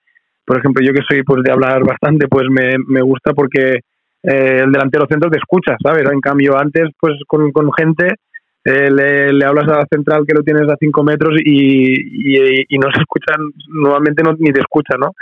por 0.45 0.59
ejemplo, 0.59 0.85
yo 0.85 0.93
que 0.93 1.01
soy 1.07 1.23
pues 1.23 1.43
de 1.43 1.51
hablar 1.51 1.83
bastante, 1.83 2.27
pues 2.27 2.45
me, 2.49 2.75
me 2.87 3.01
gusta 3.01 3.33
porque 3.33 3.79
eh, 4.23 4.61
el 4.63 4.71
delantero 4.71 5.05
centro 5.09 5.29
te 5.29 5.37
escucha, 5.37 5.75
¿sabes? 5.81 6.03
En 6.11 6.21
cambio, 6.21 6.57
antes, 6.57 6.89
pues 6.99 7.15
con, 7.27 7.51
con 7.51 7.71
gente, 7.73 8.15
eh, 8.63 8.91
le, 8.91 9.33
le, 9.33 9.45
hablas 9.45 9.67
a 9.69 9.79
la 9.79 9.87
central 9.91 10.23
que 10.27 10.35
lo 10.35 10.43
tienes 10.43 10.69
a 10.69 10.75
5 10.79 11.03
metros 11.03 11.33
y, 11.43 11.93
y, 11.93 12.65
y, 12.69 12.77
no 12.77 12.89
se 12.93 13.01
escuchan, 13.01 13.41
nuevamente 13.67 14.21
no, 14.21 14.33
ni 14.37 14.51
te 14.51 14.61
escucha, 14.61 14.95
¿no? 14.99 15.13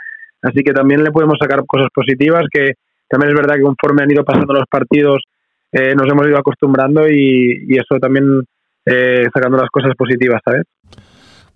Así 0.42 0.62
que 0.64 0.74
también 0.74 1.04
le 1.04 1.12
podemos 1.12 1.38
sacar 1.40 1.64
cosas 1.66 1.88
positivas, 1.94 2.44
que 2.52 2.74
también 3.08 3.32
es 3.32 3.36
verdad 3.36 3.56
que 3.56 3.62
conforme 3.62 4.04
han 4.04 4.12
ido 4.12 4.24
pasando 4.24 4.54
los 4.54 4.66
partidos, 4.70 5.24
eh, 5.72 5.94
nos 5.96 6.12
hemos 6.12 6.28
ido 6.28 6.38
acostumbrando 6.38 7.08
y, 7.10 7.66
y 7.68 7.76
eso 7.76 7.98
también 8.00 8.42
eh, 8.86 9.28
sacando 9.34 9.58
las 9.58 9.70
cosas 9.70 9.94
positivas, 9.96 10.42
¿sabes? 10.44 10.64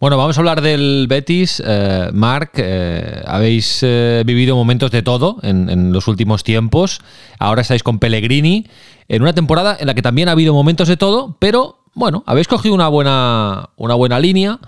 Bueno, 0.04 0.18
vamos 0.18 0.38
a 0.38 0.42
hablar 0.42 0.60
del 0.60 1.06
Betis. 1.08 1.64
Eh, 1.66 2.10
Marc, 2.12 2.56
eh, 2.58 3.24
habéis 3.26 3.80
eh, 3.84 4.24
vivido 4.26 4.54
momentos 4.54 4.92
de 4.92 5.02
todo 5.02 5.38
en, 5.44 5.94
los 5.94 6.10
últimos 6.10 6.44
tiempos. 6.44 7.00
Ahora 7.40 7.62
estáis 7.62 7.84
con 7.84 8.00
Pellegrini 8.00 8.68
en 9.08 9.22
una 9.22 9.32
temporada 9.32 9.78
en 9.80 9.88
la 9.88 9.94
que 9.94 10.02
también 10.02 10.28
ha 10.28 10.34
habido 10.34 10.54
momentos 10.54 10.90
de 10.90 10.98
todo, 10.98 11.38
pero 11.40 11.86
bueno, 11.94 12.22
habéis 12.26 12.50
cogido 12.50 12.76
una 12.76 12.90
buena, 12.90 13.70
una 13.78 13.96
buena 13.96 14.20
línea 14.20 14.60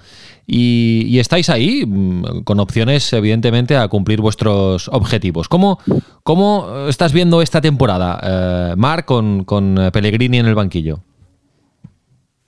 y, 0.48 1.20
estáis 1.20 1.50
ahí 1.50 1.86
mm, 1.86 2.44
con 2.46 2.62
opciones, 2.62 3.12
evidentemente, 3.12 3.76
a 3.76 3.90
cumplir 3.90 4.22
vuestros 4.22 4.88
objetivos. 4.88 5.50
¿Cómo, 5.50 5.80
cómo 6.24 6.88
estás 6.88 7.12
viendo 7.12 7.42
esta 7.42 7.60
temporada, 7.60 8.74
Marc, 8.78 9.06
con, 9.06 9.44
con 9.44 9.90
Pellegrini 9.92 10.38
en 10.38 10.46
el 10.46 10.56
banquillo? 10.56 11.02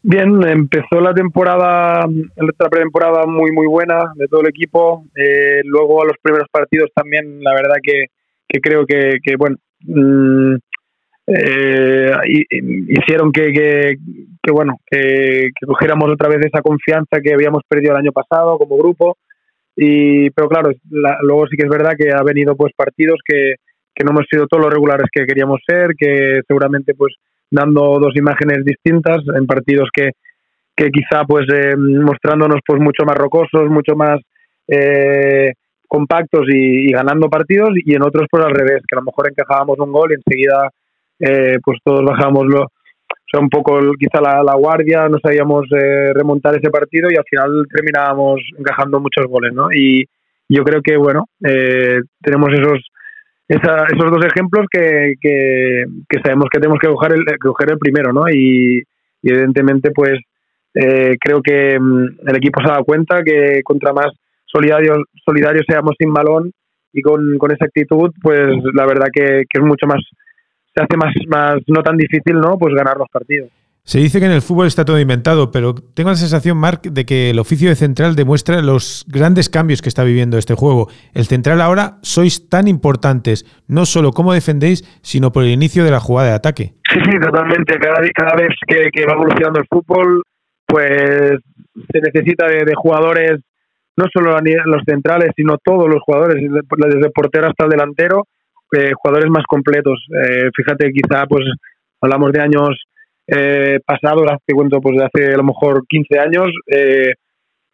Bien, 0.09 0.41
empezó 0.47 1.01
la 1.01 1.13
temporada, 1.13 2.07
la 2.07 2.69
pretemporada 2.69 3.25
muy 3.25 3.51
muy 3.51 3.67
buena 3.67 4.13
de 4.15 4.29
todo 4.29 4.39
el 4.39 4.47
equipo. 4.47 5.03
Eh, 5.13 5.59
luego 5.65 6.01
a 6.01 6.05
los 6.05 6.15
primeros 6.21 6.47
partidos 6.49 6.91
también, 6.95 7.43
la 7.43 7.53
verdad 7.53 7.75
que, 7.83 8.05
que 8.47 8.61
creo 8.61 8.85
que, 8.85 9.17
que 9.21 9.35
bueno, 9.35 9.57
mmm, 9.81 10.55
eh, 11.27 12.11
hicieron 12.87 13.33
que, 13.33 13.51
que, 13.51 14.51
bueno 14.53 14.79
que, 14.89 15.49
cogiéramos 15.65 16.09
otra 16.09 16.29
vez 16.29 16.39
esa 16.45 16.61
confianza 16.61 17.19
que 17.21 17.33
habíamos 17.33 17.63
perdido 17.67 17.91
el 17.91 17.99
año 17.99 18.13
pasado 18.13 18.57
como 18.57 18.77
grupo 18.77 19.17
y 19.75 20.29
pero 20.29 20.47
claro 20.47 20.71
luego 20.89 21.47
sí 21.47 21.57
que 21.57 21.65
es 21.65 21.69
verdad 21.69 21.97
que 21.97 22.13
ha 22.13 22.23
venido 22.23 22.55
pues 22.55 22.71
partidos 22.77 23.19
que, 23.25 23.55
que 23.93 24.05
no 24.05 24.11
hemos 24.11 24.25
sido 24.31 24.47
todos 24.47 24.63
los 24.63 24.73
regulares 24.73 25.07
que 25.11 25.25
queríamos 25.25 25.59
ser 25.67 25.95
que 25.97 26.39
seguramente 26.47 26.93
pues 26.95 27.13
dando 27.49 27.99
dos 27.99 28.15
imágenes 28.15 28.63
distintas 28.63 29.17
en 29.35 29.45
partidos 29.45 29.89
que, 29.93 30.11
que 30.75 30.89
quizá 30.89 31.23
pues 31.25 31.45
eh, 31.53 31.75
mostrándonos 31.75 32.59
pues 32.65 32.81
mucho 32.81 33.03
más 33.05 33.15
rocosos 33.15 33.69
mucho 33.69 33.95
más 33.95 34.19
eh, 34.67 35.53
compactos 35.87 36.45
y, 36.49 36.91
ganando 36.91 37.29
partidos 37.29 37.69
y 37.73 37.95
en 37.95 38.03
otros 38.03 38.27
pues 38.29 38.43
al 38.43 38.51
revés 38.51 38.83
que 38.87 38.95
a 38.95 38.99
lo 38.99 39.05
mejor 39.05 39.29
encajábamos 39.29 39.79
un 39.79 39.91
gol 39.91 40.11
y 40.11 40.15
enseguida 40.15 40.69
eh, 41.19 41.57
pues 41.63 41.79
todos 41.83 42.03
bajamos 42.03 42.45
lo, 42.45 42.67
o 43.27 43.29
sea, 43.29 43.41
un 43.41 43.49
poco 43.49 43.77
quizá 43.99 44.21
la, 44.21 44.53
guardia, 44.55 45.09
no 45.09 45.17
sabíamos 45.19 45.65
eh, 45.75 46.13
remontar 46.13 46.55
ese 46.55 46.69
partido 46.69 47.09
y 47.11 47.17
al 47.17 47.25
final 47.29 47.65
terminábamos 47.69 48.39
encajando 48.57 49.01
muchos 49.01 49.25
goles, 49.27 49.53
¿no? 49.53 49.67
Y 49.69 50.05
yo 50.47 50.63
creo 50.63 50.81
que, 50.81 50.95
bueno, 50.95 51.25
eh, 51.43 51.99
tenemos 52.21 52.53
esos 52.53 52.86
esos 53.47 54.11
dos 54.11 54.25
ejemplos 54.25 54.65
que, 54.71 55.13
que, 55.21 55.85
sabemos 56.23 56.47
que 56.51 56.59
tenemos 56.59 56.79
que 56.79 56.87
coger 56.87 57.13
el, 57.13 57.25
que 57.25 57.37
coger 57.37 57.71
el 57.71 57.77
primero, 57.77 58.11
¿no? 58.11 58.27
Y, 58.29 58.83
evidentemente, 59.23 59.91
pues 59.91 60.19
creo 60.73 61.41
que 61.41 61.79
mm, 61.79 62.27
el 62.27 62.35
equipo 62.35 62.61
se 62.61 62.67
ha 62.67 62.73
dado 62.73 62.83
cuenta 62.83 63.23
que 63.23 63.61
contra 63.63 63.93
más 63.93 64.07
solidarios, 64.45 64.99
solidarios 65.25 65.65
seamos 65.67 65.95
sin 65.99 66.13
balón 66.13 66.51
y 66.93 67.01
con, 67.01 67.37
con 67.37 67.51
esa 67.51 67.65
actitud, 67.65 68.13
pues 68.21 68.47
la 68.73 68.85
verdad 68.85 69.07
que, 69.11 69.43
que 69.49 69.59
es 69.59 69.63
mucho 69.63 69.87
más 69.87 70.01
se 70.77 70.83
hace 70.83 70.97
más, 70.97 71.13
más 71.27 71.57
no 71.67 71.81
tan 71.81 71.97
difícil, 71.97 72.35
¿no? 72.39 72.57
Pues 72.57 72.73
ganar 72.75 72.97
los 72.97 73.09
partidos. 73.09 73.49
Se 73.87 73.99
dice 73.99 74.19
que 74.19 74.25
en 74.25 74.33
el 74.33 74.41
fútbol 74.41 74.67
está 74.67 74.83
todo 74.83 74.99
inventado, 74.99 75.49
pero 75.49 75.73
tengo 75.73 76.09
la 76.09 76.17
sensación, 76.17 76.57
Marc, 76.57 76.81
de 76.87 77.05
que 77.05 77.29
el 77.29 77.39
oficio 77.39 77.69
de 77.69 77.75
central 77.75 78.17
demuestra 78.17 78.61
los 78.61 79.05
grandes 79.07 79.47
cambios 79.47 79.81
que 79.81 79.87
está 79.87 80.03
viviendo 80.03 80.37
este 80.37 80.55
juego. 80.55 80.89
El 81.13 81.23
central 81.23 81.61
ahora 81.61 81.95
sois 82.01 82.49
tan 82.49 82.67
importantes, 82.67 83.45
no 83.69 83.85
solo 83.85 84.11
cómo 84.11 84.33
defendéis, 84.33 84.83
sino 85.01 85.31
por 85.31 85.43
el 85.43 85.51
inicio 85.51 85.85
de 85.85 85.91
la 85.91 86.01
jugada 86.01 86.27
de 86.27 86.35
ataque. 86.35 86.73
Sí, 86.83 86.99
sí, 86.99 87.17
totalmente. 87.17 87.79
Cada, 87.79 88.01
cada 88.13 88.35
vez 88.35 88.49
que, 88.67 89.05
va 89.05 89.13
evolucionando 89.13 89.61
el 89.61 89.67
fútbol, 89.69 90.21
pues 90.65 91.39
se 91.89 92.01
necesita 92.01 92.45
de, 92.45 92.73
jugadores, 92.75 93.39
no 93.95 94.03
solo 94.11 94.35
los 94.65 94.83
centrales, 94.85 95.29
sino 95.33 95.59
todos 95.63 95.87
los 95.87 96.01
jugadores, 96.03 96.35
desde 96.43 97.05
el 97.05 97.11
portero 97.13 97.47
hasta 97.47 97.63
el 97.63 97.69
delantero, 97.69 98.25
eh, 98.77 98.91
jugadores 99.01 99.31
más 99.31 99.45
completos. 99.47 100.05
Eh, 100.11 100.49
fíjate, 100.53 100.91
quizá 100.91 101.25
pues 101.25 101.45
hablamos 102.01 102.33
de 102.33 102.41
años 102.41 102.71
eh, 103.27 103.79
pasados, 103.85 104.25
hace 104.31 104.53
cuento 104.53 104.79
pues 104.81 104.97
de 104.97 105.05
hace 105.05 105.33
a 105.33 105.37
lo 105.37 105.43
mejor 105.43 105.85
15 105.87 106.19
años, 106.19 106.47
eh, 106.67 107.13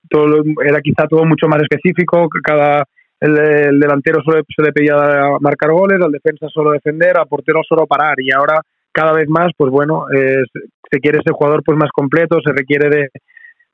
todo 0.10 0.44
era 0.66 0.82
quizá 0.82 1.08
todo 1.08 1.26
mucho 1.26 1.48
más 1.48 1.62
específico, 1.62 2.28
cada 2.44 2.84
el, 3.20 3.80
delantero 3.80 4.22
solo 4.24 4.42
se 4.56 4.64
le 4.64 4.74
pedía 4.74 4.96
marcar 5.40 5.72
goles, 5.72 6.02
al 6.02 6.12
defensa 6.12 6.48
solo 6.50 6.72
defender, 6.72 7.18
al 7.18 7.28
portero 7.28 7.62
solo 7.68 7.88
parar 7.88 8.16
y 8.18 8.32
ahora 8.32 8.60
cada 8.92 9.14
vez 9.14 9.30
más 9.30 9.52
pues 9.56 9.72
bueno, 9.72 10.06
se 10.12 11.00
quiere 11.00 11.20
ese 11.20 11.34
jugador 11.34 11.64
pues 11.64 11.78
más 11.78 11.90
completo, 11.92 12.40
se 12.44 12.52
requiere 12.52 12.90
de 12.90 13.10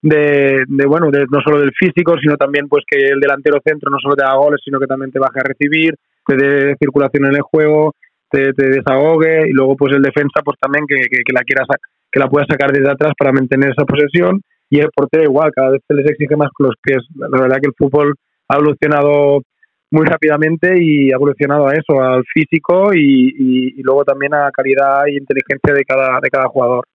de, 0.01 0.63
de, 0.67 0.85
bueno, 0.85 1.11
de, 1.11 1.25
no 1.29 1.41
solo 1.43 1.59
del 1.59 1.73
físico, 1.77 2.15
sino 2.21 2.37
también 2.37 2.67
pues 2.67 2.83
que 2.87 2.97
el 2.97 3.19
delantero 3.19 3.59
centro 3.63 3.89
no 3.91 3.97
solo 3.99 4.15
te 4.15 4.23
haga 4.23 4.37
goles, 4.37 4.61
sino 4.63 4.79
que 4.79 4.87
también 4.87 5.11
te 5.11 5.19
baje 5.19 5.39
a 5.39 5.47
recibir, 5.47 5.95
te 6.25 6.35
dé 6.35 6.75
circulación 6.79 7.25
en 7.25 7.35
el 7.35 7.41
juego, 7.41 7.93
te, 8.29 8.51
desahogue 8.53 9.49
y 9.49 9.51
luego 9.51 9.75
pues 9.75 9.93
el 9.95 10.01
defensa 10.01 10.41
pues 10.43 10.57
también 10.59 10.85
que, 10.87 10.95
que, 10.95 11.33
la 11.33 11.41
quiera 11.41 11.63
que 12.11 12.19
la 12.19 12.27
pueda 12.27 12.45
sacar 12.49 12.71
desde 12.71 12.91
atrás 12.91 13.13
para 13.17 13.31
mantener 13.31 13.71
esa 13.71 13.85
posesión 13.85 14.41
y 14.69 14.79
el 14.79 14.89
portero 14.95 15.23
igual, 15.23 15.51
cada 15.53 15.71
vez 15.71 15.81
se 15.87 15.95
les 15.95 16.09
exige 16.09 16.35
más 16.35 16.49
con 16.53 16.67
los 16.67 16.75
pies. 16.81 16.99
La 17.15 17.41
verdad 17.41 17.57
que 17.61 17.69
el 17.69 17.75
fútbol 17.77 18.15
ha 18.47 18.55
evolucionado 18.55 19.41
muy 19.91 20.05
rápidamente 20.05 20.75
y 20.79 21.11
ha 21.11 21.15
evolucionado 21.15 21.67
a 21.67 21.73
eso, 21.73 22.01
al 22.01 22.23
físico 22.25 22.93
y, 22.93 23.73
y, 23.77 23.81
luego 23.81 24.03
también 24.03 24.33
a 24.35 24.51
calidad 24.51 25.07
e 25.07 25.17
inteligencia 25.17 25.73
de 25.73 25.83
cada, 25.83 26.19
de 26.21 26.29
cada 26.29 26.47
jugador. 26.47 26.85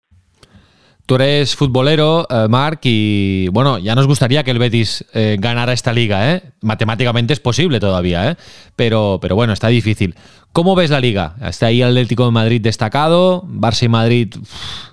Tú 1.07 1.17
eres 1.17 1.55
futbolero, 1.55 2.27
eh, 2.31 2.47
Marc, 2.49 2.81
y 2.85 3.49
bueno, 3.49 3.79
ya 3.79 3.95
nos 3.95 4.07
gustaría 4.07 4.43
que 4.43 4.51
el 4.51 4.59
Betis 4.59 5.05
eh, 5.13 5.37
ganara 5.39 5.75
esta 5.75 5.93
liga, 5.93 6.33
¿eh? 6.33 6.43
Matemáticamente 6.63 7.35
es 7.35 7.41
posible 7.41 7.79
todavía, 7.79 8.31
¿eh? 8.31 8.37
Pero, 8.75 9.19
pero 9.21 9.35
bueno, 9.35 9.53
está 9.53 9.69
difícil. 9.69 10.15
¿Cómo 10.55 10.75
ves 10.75 10.89
la 10.89 11.01
liga? 11.01 11.35
Está 11.43 11.67
ahí 11.67 11.83
Atlético 11.83 12.25
de 12.25 12.31
Madrid 12.31 12.63
destacado, 12.63 13.43
Barça 13.43 13.83
y 13.83 13.89
Madrid, 13.89 14.35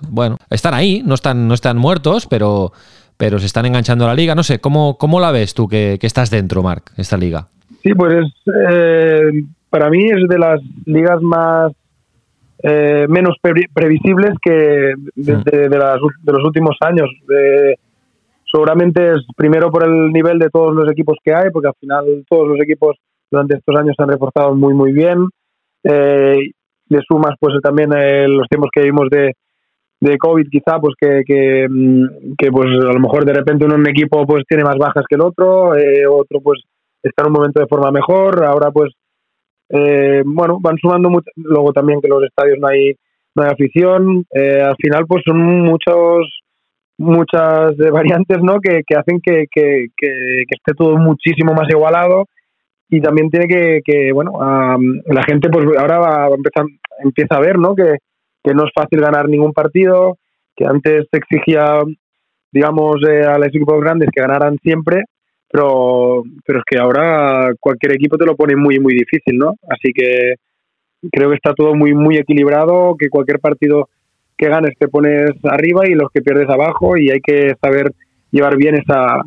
bueno, 0.06 0.36
están 0.50 0.74
ahí, 0.74 1.02
no 1.02 1.14
están, 1.14 1.48
no 1.48 1.54
están 1.54 1.78
muertos, 1.78 2.26
pero, 2.26 2.72
pero 3.16 3.38
se 3.38 3.46
están 3.46 3.64
enganchando 3.64 4.04
a 4.04 4.08
la 4.08 4.14
liga. 4.14 4.34
No 4.34 4.42
sé, 4.42 4.58
¿cómo, 4.58 4.98
cómo 4.98 5.18
la 5.18 5.30
ves 5.30 5.54
tú 5.54 5.66
que, 5.66 5.96
que 5.98 6.06
estras 6.06 6.28
dentro, 6.28 6.62
Marc, 6.62 6.92
esta 6.98 7.16
liga? 7.16 7.48
Sí, 7.82 7.94
pues 7.94 8.26
eh, 8.68 9.44
para 9.70 9.88
mí 9.88 10.04
es 10.04 10.28
de 10.28 10.38
las 10.38 10.60
ligas 10.84 11.22
más 11.22 11.72
eh, 12.62 13.06
menos 13.08 13.36
previsibles 13.40 14.34
que 14.40 14.94
desde 15.14 15.68
de, 15.68 15.78
los 15.78 16.44
últimos 16.44 16.76
años. 16.80 17.08
seguramente 18.50 19.12
es 19.12 19.26
primero 19.36 19.70
por 19.70 19.84
el 19.84 20.12
nivel 20.12 20.38
de 20.38 20.48
todos 20.50 20.74
los 20.74 20.90
equipos 20.90 21.16
que 21.24 21.34
hay, 21.34 21.50
porque 21.50 21.68
al 21.68 21.74
final 21.80 22.24
todos 22.28 22.48
los 22.48 22.60
equipos 22.60 22.96
durante 23.30 23.56
estos 23.56 23.74
años 23.76 23.94
se 23.96 24.02
han 24.02 24.10
reforzado 24.10 24.54
muy 24.54 24.74
muy 24.74 24.92
bien. 24.92 25.28
Eh, 25.84 26.50
le 26.88 27.00
sumas 27.08 27.34
pues 27.40 27.54
también 27.62 27.90
eh, 27.96 28.28
los 28.28 28.46
tiempos 28.48 28.70
que 28.72 28.82
vimos 28.82 29.08
de, 29.10 29.32
de 30.00 30.18
COVID 30.18 30.46
quizá 30.48 30.78
pues 30.78 30.94
que, 31.00 31.22
que, 31.26 31.66
mm, 31.68 32.34
que, 32.38 32.50
pues 32.52 32.66
a 32.66 32.92
lo 32.92 33.00
mejor 33.00 33.24
de 33.24 33.32
repente 33.32 33.64
un 33.64 33.88
equipo 33.88 34.26
pues 34.26 34.44
tiene 34.46 34.64
más 34.64 34.76
bajas 34.76 35.04
que 35.08 35.16
el 35.16 35.22
otro 35.22 35.74
eh, 35.74 36.06
otro 36.06 36.40
pues 36.40 36.60
está 37.02 37.22
en 37.22 37.28
un 37.28 37.32
momento 37.32 37.60
de 37.60 37.66
forma 37.66 37.90
mejor 37.90 38.44
ahora 38.44 38.70
pues 38.70 38.92
eh, 39.72 40.22
bueno, 40.26 40.58
van 40.60 40.76
sumando 40.76 41.08
mucho, 41.08 41.30
luego 41.36 41.72
también 41.72 42.00
que 42.02 42.08
los 42.08 42.22
estadios 42.22 42.58
no 42.60 42.68
hay, 42.68 42.94
no 43.34 43.42
hay 43.42 43.50
afición, 43.50 44.26
eh, 44.34 44.60
al 44.60 44.76
final 44.76 45.06
pues 45.06 45.22
son 45.24 45.40
muchos 45.62 46.28
muchas 46.98 47.74
variantes 47.92 48.42
¿no? 48.42 48.60
que, 48.60 48.82
que 48.86 48.96
hacen 48.96 49.20
que, 49.22 49.46
que, 49.50 49.86
que, 49.96 50.44
esté 50.50 50.74
todo 50.76 50.98
muchísimo 50.98 51.54
más 51.54 51.68
igualado 51.70 52.26
y 52.90 53.00
también 53.00 53.30
tiene 53.30 53.46
que, 53.46 53.80
que 53.82 54.12
bueno, 54.12 54.32
la 55.06 55.22
gente 55.22 55.48
pues 55.48 55.66
ahora 55.78 55.98
va 55.98 56.24
a 56.26 56.28
empezar, 56.28 56.66
empieza 57.02 57.36
a 57.36 57.40
ver 57.40 57.58
¿no? 57.58 57.74
que, 57.74 57.96
que 58.44 58.52
no 58.52 58.64
es 58.64 58.70
fácil 58.74 59.00
ganar 59.00 59.26
ningún 59.26 59.54
partido, 59.54 60.18
que 60.54 60.66
antes 60.66 61.06
se 61.10 61.16
exigía 61.16 61.80
digamos 62.52 62.96
eh, 63.08 63.22
a 63.24 63.38
los 63.38 63.48
equipos 63.48 63.80
grandes 63.80 64.10
que 64.14 64.20
ganaran 64.20 64.58
siempre 64.62 65.04
pero, 65.52 66.22
pero 66.46 66.60
es 66.60 66.64
que 66.64 66.78
ahora 66.78 67.52
cualquier 67.60 67.92
equipo 67.92 68.16
te 68.16 68.24
lo 68.24 68.34
pone 68.34 68.56
muy, 68.56 68.80
muy 68.80 68.94
difícil, 68.94 69.36
¿no? 69.36 69.54
Así 69.68 69.92
que 69.94 70.34
creo 71.10 71.28
que 71.28 71.36
está 71.36 71.52
todo 71.52 71.74
muy, 71.74 71.92
muy 71.92 72.16
equilibrado, 72.16 72.96
que 72.98 73.10
cualquier 73.10 73.38
partido 73.38 73.88
que 74.36 74.48
ganes 74.48 74.76
te 74.78 74.88
pones 74.88 75.30
arriba 75.44 75.86
y 75.86 75.94
los 75.94 76.10
que 76.10 76.22
pierdes 76.22 76.48
abajo 76.48 76.96
y 76.96 77.10
hay 77.10 77.20
que 77.20 77.54
saber 77.60 77.92
llevar 78.30 78.56
bien 78.56 78.76
esa, 78.76 79.20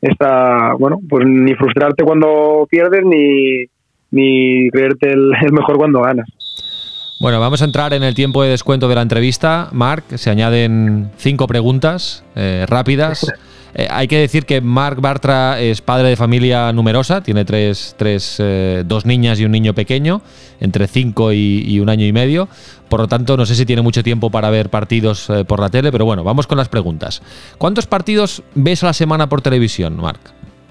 esa 0.00 0.72
bueno, 0.78 0.98
pues 1.08 1.26
ni 1.26 1.54
frustrarte 1.54 2.02
cuando 2.02 2.66
pierdes 2.70 3.04
ni, 3.04 3.66
ni 4.10 4.70
creerte 4.70 5.12
el, 5.12 5.32
mejor 5.52 5.76
cuando 5.76 6.00
ganas. 6.00 6.28
Bueno, 7.20 7.40
vamos 7.40 7.60
a 7.60 7.66
entrar 7.66 7.92
en 7.92 8.02
el 8.02 8.14
tiempo 8.14 8.42
de 8.42 8.48
descuento 8.48 8.88
de 8.88 8.94
la 8.94 9.02
entrevista. 9.02 9.68
Marc, 9.72 10.16
se 10.16 10.30
añaden 10.30 11.10
cinco 11.18 11.46
preguntas 11.46 12.24
eh, 12.34 12.64
rápidas. 12.66 13.30
Eh, 13.74 13.88
hay 13.90 14.06
que 14.06 14.18
decir 14.18 14.44
que 14.44 14.60
Marc 14.60 15.00
Bartra 15.00 15.58
es 15.60 15.80
padre 15.80 16.08
de 16.08 16.16
familia 16.16 16.72
numerosa, 16.72 17.22
tiene 17.22 17.44
tres, 17.44 17.94
tres 17.96 18.36
eh, 18.38 18.84
dos 18.86 19.06
niñas 19.06 19.40
y 19.40 19.44
un 19.44 19.52
niño 19.52 19.74
pequeño, 19.74 20.20
entre 20.60 20.86
cinco 20.86 21.32
y, 21.32 21.80
un 21.80 21.88
año 21.88 22.04
y 22.04 22.12
medio. 22.12 22.48
Por 22.88 23.00
lo 23.00 23.08
tanto, 23.08 23.36
no 23.36 23.46
sé 23.46 23.54
si 23.54 23.64
tiene 23.64 23.80
mucho 23.80 24.02
tiempo 24.02 24.30
para 24.30 24.50
ver 24.50 24.68
partidos 24.68 25.30
eh, 25.30 25.44
por 25.44 25.60
la 25.60 25.70
tele, 25.70 25.90
pero 25.90 26.04
bueno, 26.04 26.22
vamos 26.24 26.46
con 26.46 26.58
las 26.58 26.68
preguntas. 26.68 27.22
¿Cuántos 27.56 27.86
partidos 27.86 28.42
ves 28.54 28.82
a 28.82 28.86
la 28.86 28.92
semana 28.92 29.28
por 29.28 29.40
televisión, 29.40 29.96
Marc? 29.96 30.20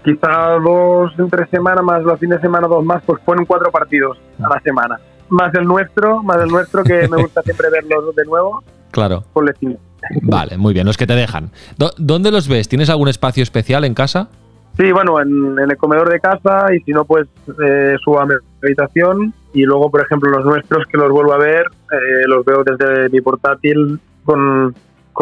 Quizá 0.03 0.57
dos 0.63 1.11
entre 1.17 1.47
semana, 1.47 1.81
más 1.81 2.03
los 2.03 2.19
fines 2.19 2.37
de 2.37 2.41
semana 2.41 2.67
dos 2.67 2.83
más, 2.83 3.01
pues 3.05 3.21
ponen 3.23 3.45
cuatro 3.45 3.71
partidos 3.71 4.17
a 4.39 4.49
la 4.49 4.59
semana. 4.61 4.99
Más 5.29 5.53
el 5.55 5.65
nuestro, 5.65 6.21
más 6.23 6.37
el 6.41 6.49
nuestro, 6.49 6.83
que 6.83 7.07
me 7.07 7.21
gusta 7.21 7.41
siempre 7.43 7.69
verlos 7.71 8.15
de 8.15 8.25
nuevo. 8.25 8.63
Claro. 8.91 9.23
Por 9.33 9.51
cinco. 9.59 9.79
Vale, 10.21 10.57
muy 10.57 10.73
bien, 10.73 10.85
los 10.85 10.97
que 10.97 11.07
te 11.07 11.15
dejan. 11.15 11.51
¿Dónde 11.97 12.31
los 12.31 12.47
ves? 12.47 12.67
¿Tienes 12.67 12.89
algún 12.89 13.07
espacio 13.07 13.43
especial 13.43 13.85
en 13.85 13.93
casa? 13.93 14.29
Sí, 14.77 14.91
bueno, 14.91 15.19
en, 15.19 15.59
el 15.59 15.77
comedor 15.77 16.09
de 16.09 16.19
casa 16.19 16.73
y 16.73 16.79
si 16.81 16.91
no, 16.91 17.05
pues 17.05 17.27
eh, 17.63 17.95
subo 18.03 18.19
a 18.19 18.25
mi 18.25 18.33
habitación 18.63 19.33
y 19.53 19.63
luego, 19.63 19.91
por 19.91 20.01
ejemplo, 20.01 20.29
los 20.29 20.45
nuestros 20.45 20.85
que 20.87 20.97
los 20.97 21.11
vuelvo 21.11 21.33
a 21.33 21.37
ver, 21.37 21.65
eh, 21.91 22.27
los 22.27 22.45
veo 22.45 22.63
desde 22.63 23.09
mi 23.09 23.21
portátil 23.21 23.99
con, 24.23 24.73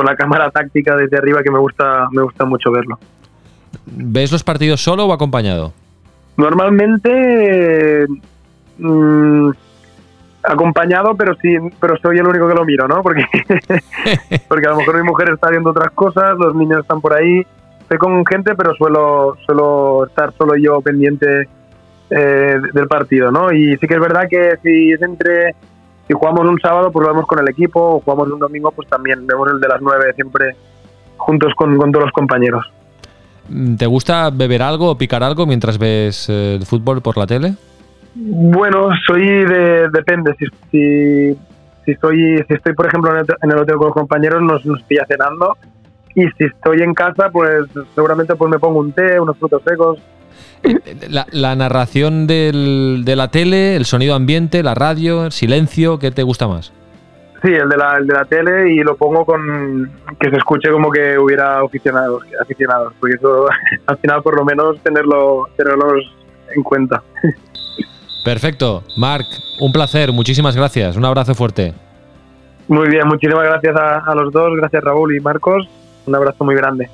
la 0.05 0.15
cámara 0.15 0.49
táctica 0.49 0.95
desde 0.95 1.17
arriba 1.17 1.43
que 1.43 1.51
me 1.51 1.59
gusta, 1.59 2.07
me 2.11 2.21
gusta 2.21 2.45
mucho 2.45 2.71
verlo. 2.71 2.97
¿Ves 3.85 4.31
los 4.31 4.43
partidos 4.43 4.81
solo 4.81 5.05
o 5.05 5.11
acompañado? 5.11 5.73
Normalmente 6.37 8.07
mm, 8.77 9.49
acompañado, 10.43 11.15
pero 11.15 11.36
sí, 11.36 11.58
pero 11.80 11.97
soy 11.97 12.17
el 12.17 12.28
único 12.28 12.47
que 12.47 12.56
lo 12.56 12.65
miro, 12.65 12.88
¿no? 12.88 13.02
Porque, 13.02 13.23
porque 14.47 14.67
a 14.67 14.71
lo 14.71 14.78
mejor 14.78 14.97
mi 14.97 15.04
mujer 15.04 15.32
está 15.34 15.49
viendo 15.49 15.71
otras 15.71 15.91
cosas, 15.91 16.38
los 16.38 16.56
niños 16.56 16.82
están 16.82 17.02
por 17.02 17.13
ahí. 17.13 17.45
Estoy 17.82 17.97
con 17.97 18.25
gente, 18.25 18.56
pero 18.56 18.73
suelo, 18.75 19.36
suelo 19.45 20.06
estar 20.06 20.32
solo 20.34 20.56
yo 20.56 20.80
pendiente 20.82 21.47
eh, 22.10 22.58
del 22.73 22.88
partido, 22.88 23.32
¿no? 23.32 23.52
Y 23.52 23.78
sí 23.78 23.88
que 23.88 23.95
es 23.95 23.99
verdad 23.99 24.28
que 24.30 24.58
si 24.63 24.91
es 24.91 25.02
entre 25.02 25.56
si 26.08 26.13
jugamos 26.13 26.41
un 26.47 26.60
sábado, 26.60 26.91
pues 26.91 27.06
lo 27.06 27.13
vemos 27.13 27.28
con 27.28 27.39
el 27.39 27.47
equipo, 27.49 27.80
o 27.80 27.99
jugamos 27.99 28.32
un 28.32 28.39
domingo, 28.39 28.71
pues 28.71 28.88
también 28.89 29.28
vemos 29.28 29.47
el 29.52 29.60
de 29.60 29.67
las 29.67 29.80
nueve 29.80 30.12
siempre 30.15 30.56
juntos 31.17 31.54
con, 31.56 31.78
todos 31.78 32.06
los 32.06 32.12
compañeros. 32.12 32.65
¿Te 33.78 33.86
gusta 33.86 34.32
beber 34.32 34.63
algo 34.63 34.89
o 34.89 34.97
picar 34.97 35.21
algo 35.21 35.45
mientras 35.45 35.78
ves 35.78 36.28
eh, 36.30 36.56
el 36.56 36.65
fútbol 36.65 37.02
por 37.02 37.17
la 37.17 37.28
tele? 37.28 37.54
Bueno, 38.15 38.89
soy 39.07 39.25
de, 39.25 39.89
depende. 39.89 40.35
Si, 40.37 40.45
si, 40.71 41.39
si, 41.85 41.91
estoy, 41.91 42.43
si 42.47 42.53
estoy, 42.53 42.73
por 42.73 42.87
ejemplo, 42.87 43.11
en 43.17 43.51
el, 43.51 43.57
hotel 43.57 43.75
con 43.75 43.87
los 43.87 43.93
compañeros, 43.93 44.41
nos, 44.41 44.65
nos 44.65 44.81
pilla 44.83 45.05
cenando. 45.07 45.57
Y 46.15 46.27
si 46.37 46.45
estoy 46.45 46.81
en 46.81 46.93
casa, 46.93 47.29
pues 47.31 47.65
seguramente 47.95 48.35
pues 48.35 48.51
me 48.51 48.59
pongo 48.59 48.79
un 48.79 48.91
té, 48.91 49.19
unos 49.19 49.37
frutos 49.37 49.61
secos, 49.63 49.99
la, 51.31 51.55
narración 51.55 52.27
del, 52.27 53.03
de 53.05 53.15
la 53.15 53.29
tele, 53.29 53.75
el 53.75 53.85
sonido 53.85 54.15
ambiente, 54.15 54.63
la 54.63 54.75
radio, 54.75 55.25
el 55.25 55.31
silencio, 55.31 55.99
¿qué 55.99 56.11
te 56.11 56.23
gusta 56.23 56.47
más? 56.47 56.73
Sí, 57.41 57.53
el 57.53 57.69
de 57.69 57.77
la, 57.77 57.97
el 57.97 58.07
de 58.07 58.13
la 58.13 58.25
tele 58.25 58.73
y 58.73 58.79
lo 58.79 58.97
pongo 58.97 59.25
con 59.25 59.89
que 60.19 60.29
se 60.29 60.35
escuche 60.35 60.69
como 60.69 60.91
que 60.91 61.17
hubiera 61.17 61.59
aficionados, 61.59 62.23
aficionados 62.41 62.93
porque 62.99 63.15
eso 63.15 63.47
al 63.85 63.97
final 63.97 64.21
por 64.21 64.35
lo 64.35 64.43
menos 64.43 64.77
tenerlo, 64.81 65.47
tenerlos 65.55 66.13
en 66.53 66.63
cuenta. 66.63 67.01
Perfecto. 68.23 68.84
Marc, 68.97 69.25
un 69.60 69.71
placer, 69.71 70.12
muchísimas 70.12 70.55
gracias, 70.55 70.95
un 70.95 71.05
abrazo 71.05 71.36
fuerte. 71.36 71.73
Muy 72.67 72.88
bien, 72.89 73.08
muchísimas 73.08 73.45
gracias 73.45 73.75
a 73.75 74.13
los 74.15 74.32
dos, 74.32 74.55
gracias 74.55 74.84
Raúl 74.84 75.15
y 75.15 75.19
Marcos, 75.19 75.67
un 76.05 76.15
abrazo 76.15 76.43
muy 76.43 76.55
grande. 76.55 76.89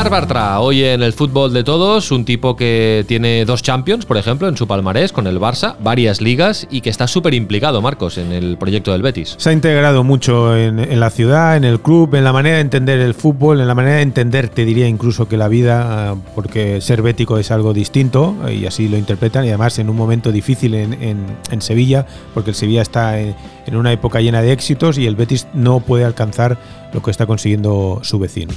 Mar 0.00 0.08
Bartra, 0.08 0.60
hoy 0.60 0.82
en 0.82 1.02
el 1.02 1.12
fútbol 1.12 1.52
de 1.52 1.62
todos, 1.62 2.10
un 2.10 2.24
tipo 2.24 2.56
que 2.56 3.04
tiene 3.06 3.44
dos 3.44 3.62
Champions, 3.62 4.06
por 4.06 4.16
ejemplo, 4.16 4.48
en 4.48 4.56
su 4.56 4.66
palmarés 4.66 5.12
con 5.12 5.26
el 5.26 5.38
Barça, 5.38 5.76
varias 5.78 6.22
ligas 6.22 6.66
y 6.70 6.80
que 6.80 6.88
está 6.88 7.06
súper 7.06 7.34
implicado, 7.34 7.82
Marcos, 7.82 8.16
en 8.16 8.32
el 8.32 8.56
proyecto 8.56 8.92
del 8.92 9.02
Betis. 9.02 9.34
Se 9.36 9.50
ha 9.50 9.52
integrado 9.52 10.02
mucho 10.02 10.56
en, 10.56 10.98
la 10.98 11.10
ciudad, 11.10 11.54
en 11.54 11.64
el 11.64 11.80
club, 11.80 12.14
en 12.14 12.24
la 12.24 12.32
manera 12.32 12.54
de 12.56 12.62
entender 12.62 12.98
el 12.98 13.12
fútbol, 13.12 13.60
en 13.60 13.68
la 13.68 13.74
manera 13.74 13.96
de 13.96 14.02
entender, 14.02 14.48
te 14.48 14.64
diría 14.64 14.88
incluso 14.88 15.28
que 15.28 15.36
la 15.36 15.48
vida, 15.48 16.16
porque 16.34 16.80
ser 16.80 17.02
bético 17.02 17.36
es 17.36 17.50
algo 17.50 17.74
distinto 17.74 18.34
y 18.50 18.64
así 18.64 18.88
lo 18.88 18.96
interpretan 18.96 19.44
y 19.44 19.48
además 19.48 19.78
en 19.78 19.90
un 19.90 19.96
momento 19.96 20.32
difícil 20.32 20.76
en, 20.76 21.60
Sevilla, 21.60 22.06
porque 22.32 22.52
el 22.52 22.56
Sevilla 22.56 22.80
está 22.80 23.20
en, 23.20 23.36
en 23.66 23.76
una 23.76 23.92
época 23.92 24.22
llena 24.22 24.40
de 24.40 24.52
éxitos 24.52 24.96
y 24.96 25.06
el 25.06 25.14
Betis 25.14 25.46
no 25.52 25.80
puede 25.80 26.06
alcanzar 26.06 26.56
lo 26.94 27.02
que 27.02 27.10
está 27.10 27.26
consiguiendo 27.26 28.00
su 28.02 28.18
vecino. 28.18 28.54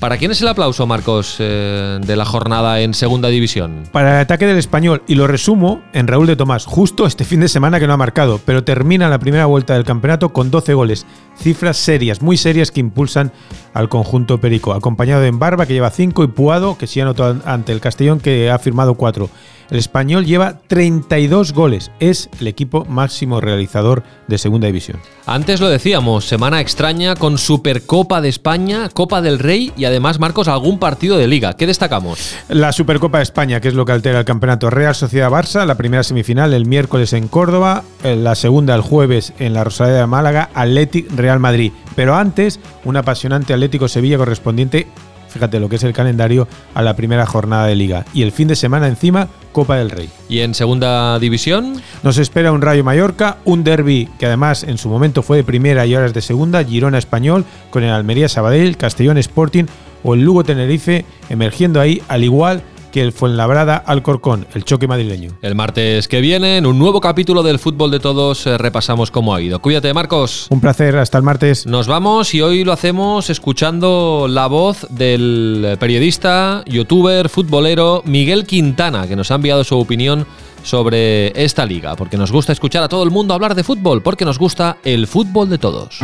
¿Para 0.00 0.16
quién 0.16 0.30
es 0.30 0.40
el 0.40 0.48
aplauso, 0.48 0.86
Marcos, 0.86 1.36
eh, 1.40 1.98
de 2.00 2.16
la 2.16 2.24
jornada 2.24 2.80
en 2.80 2.94
Segunda 2.94 3.28
División? 3.28 3.82
Para 3.92 4.14
el 4.14 4.20
ataque 4.22 4.46
del 4.46 4.56
español, 4.56 5.02
y 5.06 5.14
lo 5.14 5.26
resumo 5.26 5.82
en 5.92 6.06
Raúl 6.06 6.26
de 6.26 6.36
Tomás, 6.36 6.64
justo 6.64 7.04
este 7.04 7.26
fin 7.26 7.40
de 7.40 7.48
semana 7.48 7.78
que 7.78 7.86
no 7.86 7.92
ha 7.92 7.98
marcado, 7.98 8.40
pero 8.46 8.64
termina 8.64 9.10
la 9.10 9.18
primera 9.18 9.44
vuelta 9.44 9.74
del 9.74 9.84
campeonato 9.84 10.30
con 10.30 10.50
12 10.50 10.72
goles, 10.72 11.06
cifras 11.36 11.76
serias, 11.76 12.22
muy 12.22 12.38
serias 12.38 12.70
que 12.70 12.80
impulsan 12.80 13.30
al 13.74 13.88
conjunto 13.88 14.40
perico, 14.40 14.72
acompañado 14.72 15.22
de 15.22 15.30
Barba 15.30 15.66
que 15.66 15.72
lleva 15.72 15.90
5 15.90 16.24
y 16.24 16.26
Puado 16.28 16.76
que 16.76 16.86
sí 16.86 17.00
anotó 17.00 17.36
ante 17.44 17.72
el 17.72 17.80
Castellón 17.80 18.20
que 18.20 18.50
ha 18.50 18.58
firmado 18.58 18.94
4. 18.94 19.28
El 19.70 19.78
español 19.78 20.26
lleva 20.26 20.58
32 20.66 21.52
goles, 21.52 21.92
es 22.00 22.28
el 22.40 22.48
equipo 22.48 22.84
máximo 22.86 23.40
realizador 23.40 24.02
de 24.26 24.36
Segunda 24.36 24.66
División. 24.66 24.98
Antes 25.26 25.60
lo 25.60 25.68
decíamos, 25.68 26.24
semana 26.24 26.60
extraña 26.60 27.14
con 27.14 27.38
Supercopa 27.38 28.20
de 28.20 28.28
España, 28.28 28.88
Copa 28.88 29.22
del 29.22 29.38
Rey 29.38 29.72
y 29.76 29.84
además, 29.84 30.18
Marcos, 30.18 30.48
algún 30.48 30.80
partido 30.80 31.16
de 31.18 31.28
liga. 31.28 31.52
¿Qué 31.52 31.68
destacamos? 31.68 32.34
La 32.48 32.72
Supercopa 32.72 33.18
de 33.18 33.22
España, 33.22 33.60
que 33.60 33.68
es 33.68 33.74
lo 33.74 33.84
que 33.84 33.92
altera 33.92 34.18
el 34.18 34.24
campeonato. 34.24 34.70
Real 34.70 34.96
Sociedad 34.96 35.30
Barça, 35.30 35.64
la 35.64 35.76
primera 35.76 36.02
semifinal 36.02 36.52
el 36.52 36.66
miércoles 36.66 37.12
en 37.12 37.28
Córdoba, 37.28 37.84
eh, 38.02 38.16
la 38.16 38.34
segunda 38.34 38.74
el 38.74 38.80
jueves 38.80 39.32
en 39.38 39.54
la 39.54 39.62
Rosaleda 39.62 40.00
de 40.00 40.06
Málaga, 40.08 40.50
Atlético 40.52 41.14
Real 41.14 41.38
Madrid. 41.38 41.70
Pero 41.94 42.16
antes, 42.16 42.58
un 42.84 42.96
apasionante 42.96 43.52
Atlético 43.60 43.88
Sevilla 43.88 44.18
correspondiente 44.18 44.86
fíjate 45.30 45.60
lo 45.60 45.68
que 45.68 45.76
es 45.76 45.84
el 45.84 45.92
calendario, 45.92 46.46
a 46.74 46.82
la 46.82 46.96
primera 46.96 47.24
jornada 47.24 47.66
de 47.66 47.76
liga. 47.76 48.04
Y 48.12 48.22
el 48.22 48.32
fin 48.32 48.48
de 48.48 48.56
semana 48.56 48.88
encima, 48.88 49.28
Copa 49.52 49.76
del 49.76 49.90
Rey. 49.90 50.10
¿Y 50.28 50.40
en 50.40 50.54
segunda 50.54 51.18
división? 51.18 51.80
Nos 52.02 52.18
espera 52.18 52.52
un 52.52 52.60
Rayo 52.60 52.84
Mallorca, 52.84 53.38
un 53.44 53.64
derby 53.64 54.08
que 54.18 54.26
además 54.26 54.64
en 54.64 54.76
su 54.76 54.88
momento 54.88 55.22
fue 55.22 55.38
de 55.38 55.44
primera 55.44 55.86
y 55.86 55.94
ahora 55.94 56.06
es 56.06 56.14
de 56.14 56.20
segunda, 56.20 56.62
Girona 56.64 56.98
Español, 56.98 57.44
con 57.70 57.82
el 57.82 57.90
Almería 57.90 58.28
Sabadell, 58.28 58.76
Castellón 58.76 59.18
Sporting 59.18 59.64
o 60.02 60.14
el 60.14 60.22
Lugo 60.22 60.44
Tenerife 60.44 61.04
emergiendo 61.28 61.80
ahí, 61.80 62.02
al 62.08 62.24
igual 62.24 62.62
que 62.90 63.02
el 63.02 63.12
Fuenlabrada 63.12 63.76
Alcorcón, 63.76 64.46
el 64.54 64.64
choque 64.64 64.86
madrileño. 64.86 65.32
El 65.42 65.54
martes 65.54 66.08
que 66.08 66.20
viene, 66.20 66.56
en 66.56 66.66
un 66.66 66.78
nuevo 66.78 67.00
capítulo 67.00 67.42
del 67.42 67.58
Fútbol 67.58 67.90
de 67.90 68.00
Todos, 68.00 68.46
eh, 68.46 68.58
repasamos 68.58 69.10
cómo 69.10 69.34
ha 69.34 69.40
ido. 69.40 69.60
Cuídate, 69.60 69.92
Marcos. 69.94 70.46
Un 70.50 70.60
placer, 70.60 70.96
hasta 70.96 71.18
el 71.18 71.24
martes. 71.24 71.66
Nos 71.66 71.86
vamos 71.86 72.34
y 72.34 72.40
hoy 72.40 72.64
lo 72.64 72.72
hacemos 72.72 73.30
escuchando 73.30 74.26
la 74.28 74.46
voz 74.46 74.86
del 74.90 75.76
periodista, 75.78 76.62
youtuber, 76.66 77.28
futbolero 77.28 78.02
Miguel 78.04 78.46
Quintana, 78.46 79.06
que 79.06 79.16
nos 79.16 79.30
ha 79.30 79.36
enviado 79.36 79.64
su 79.64 79.78
opinión 79.78 80.26
sobre 80.62 81.28
esta 81.42 81.64
liga, 81.64 81.96
porque 81.96 82.16
nos 82.16 82.32
gusta 82.32 82.52
escuchar 82.52 82.82
a 82.82 82.88
todo 82.88 83.02
el 83.02 83.10
mundo 83.10 83.34
hablar 83.34 83.54
de 83.54 83.64
fútbol, 83.64 84.02
porque 84.02 84.24
nos 84.24 84.38
gusta 84.38 84.76
el 84.84 85.06
fútbol 85.06 85.48
de 85.48 85.58
todos. 85.58 86.00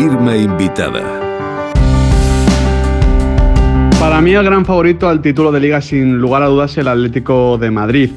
Firma 0.00 0.36
invitada. 0.36 1.02
Para 3.98 4.20
mí 4.20 4.32
el 4.32 4.44
gran 4.44 4.64
favorito 4.64 5.08
al 5.08 5.20
título 5.20 5.50
de 5.50 5.58
liga 5.58 5.80
sin 5.80 6.18
lugar 6.18 6.44
a 6.44 6.46
dudas 6.46 6.70
es 6.70 6.78
el 6.78 6.86
Atlético 6.86 7.58
de 7.58 7.72
Madrid. 7.72 8.10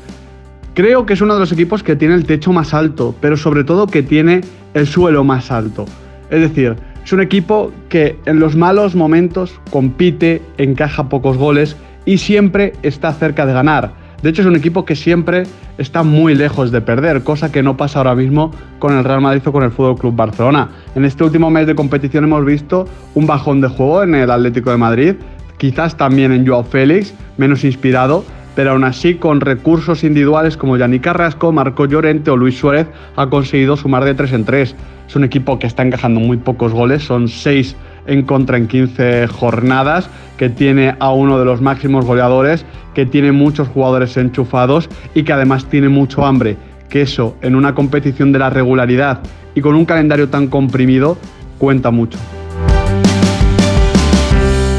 Creo 0.75 1.07
que 1.07 1.13
es 1.13 1.21
uno 1.21 1.33
de 1.33 1.39
los 1.39 1.51
equipos 1.51 1.81
que 1.81 1.95
tiene 1.95 2.13
el 2.13 2.27
techo 2.27 2.53
más 2.53 2.75
alto, 2.75 3.15
pero 3.19 3.35
sobre 3.35 3.63
todo 3.63 3.87
que 3.87 4.03
tiene 4.03 4.41
el 4.75 4.85
suelo 4.85 5.23
más 5.23 5.49
alto. 5.49 5.85
Es 6.29 6.41
decir, 6.41 6.75
es 7.03 7.13
un 7.13 7.21
equipo 7.21 7.71
que 7.89 8.19
en 8.27 8.39
los 8.39 8.55
malos 8.55 8.93
momentos 8.93 9.59
compite, 9.71 10.43
encaja 10.59 11.09
pocos 11.09 11.35
goles 11.35 11.75
y 12.05 12.19
siempre 12.19 12.73
está 12.83 13.11
cerca 13.11 13.47
de 13.47 13.53
ganar. 13.53 14.00
De 14.21 14.29
hecho, 14.29 14.41
es 14.43 14.47
un 14.47 14.55
equipo 14.55 14.85
que 14.85 14.95
siempre 14.95 15.43
está 15.79 16.03
muy 16.03 16.35
lejos 16.35 16.71
de 16.71 16.81
perder, 16.81 17.23
cosa 17.23 17.51
que 17.51 17.63
no 17.63 17.75
pasa 17.75 17.99
ahora 17.99 18.13
mismo 18.13 18.51
con 18.77 18.95
el 18.95 19.03
Real 19.03 19.21
Madrid 19.21 19.41
o 19.45 19.51
con 19.51 19.63
el 19.63 19.71
Fútbol 19.71 19.97
Club 19.97 20.15
Barcelona. 20.15 20.69
En 20.93 21.05
este 21.05 21.23
último 21.23 21.49
mes 21.49 21.65
de 21.65 21.73
competición 21.73 22.25
hemos 22.25 22.45
visto 22.45 22.87
un 23.15 23.25
bajón 23.25 23.61
de 23.61 23.67
juego 23.67 24.03
en 24.03 24.13
el 24.13 24.29
Atlético 24.29 24.69
de 24.69 24.77
Madrid, 24.77 25.15
quizás 25.57 25.97
también 25.97 26.31
en 26.31 26.45
Joao 26.45 26.63
Félix, 26.63 27.15
menos 27.37 27.63
inspirado, 27.63 28.23
pero 28.55 28.71
aún 28.71 28.83
así 28.83 29.15
con 29.15 29.41
recursos 29.41 30.03
individuales 30.03 30.55
como 30.55 30.77
Yannick 30.77 31.03
Carrasco, 31.03 31.51
Marco 31.51 31.85
Llorente 31.85 32.29
o 32.29 32.37
Luis 32.37 32.57
Suárez 32.59 32.87
ha 33.15 33.27
conseguido 33.27 33.75
sumar 33.75 34.03
de 34.03 34.13
3 34.13 34.33
en 34.33 34.45
3. 34.45 34.75
Es 35.07 35.15
un 35.15 35.23
equipo 35.23 35.57
que 35.57 35.67
está 35.67 35.81
encajando 35.83 36.19
muy 36.19 36.37
pocos 36.37 36.73
goles, 36.73 37.03
son 37.03 37.27
6 37.27 37.75
en 38.07 38.23
contra 38.23 38.57
en 38.57 38.67
15 38.67 39.27
jornadas, 39.27 40.09
que 40.37 40.49
tiene 40.49 40.95
a 40.99 41.11
uno 41.11 41.39
de 41.39 41.45
los 41.45 41.61
máximos 41.61 42.05
goleadores, 42.05 42.65
que 42.93 43.05
tiene 43.05 43.31
muchos 43.31 43.67
jugadores 43.67 44.17
enchufados 44.17 44.89
y 45.13 45.23
que 45.23 45.33
además 45.33 45.65
tiene 45.65 45.89
mucho 45.89 46.25
hambre. 46.25 46.57
Que 46.89 47.03
eso 47.03 47.35
en 47.41 47.55
una 47.55 47.73
competición 47.73 48.31
de 48.31 48.39
la 48.39 48.49
regularidad 48.49 49.21
y 49.55 49.61
con 49.61 49.75
un 49.75 49.85
calendario 49.85 50.29
tan 50.29 50.47
comprimido 50.47 51.17
cuenta 51.57 51.91
mucho. 51.91 52.17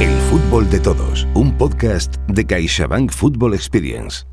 El 0.00 0.10
fútbol 0.30 0.68
de 0.68 0.80
todos, 0.80 1.26
un 1.34 1.56
podcast 1.56 2.16
de 2.28 2.44
CaixaBank 2.44 3.10
Football 3.12 3.54
Experience. 3.54 4.31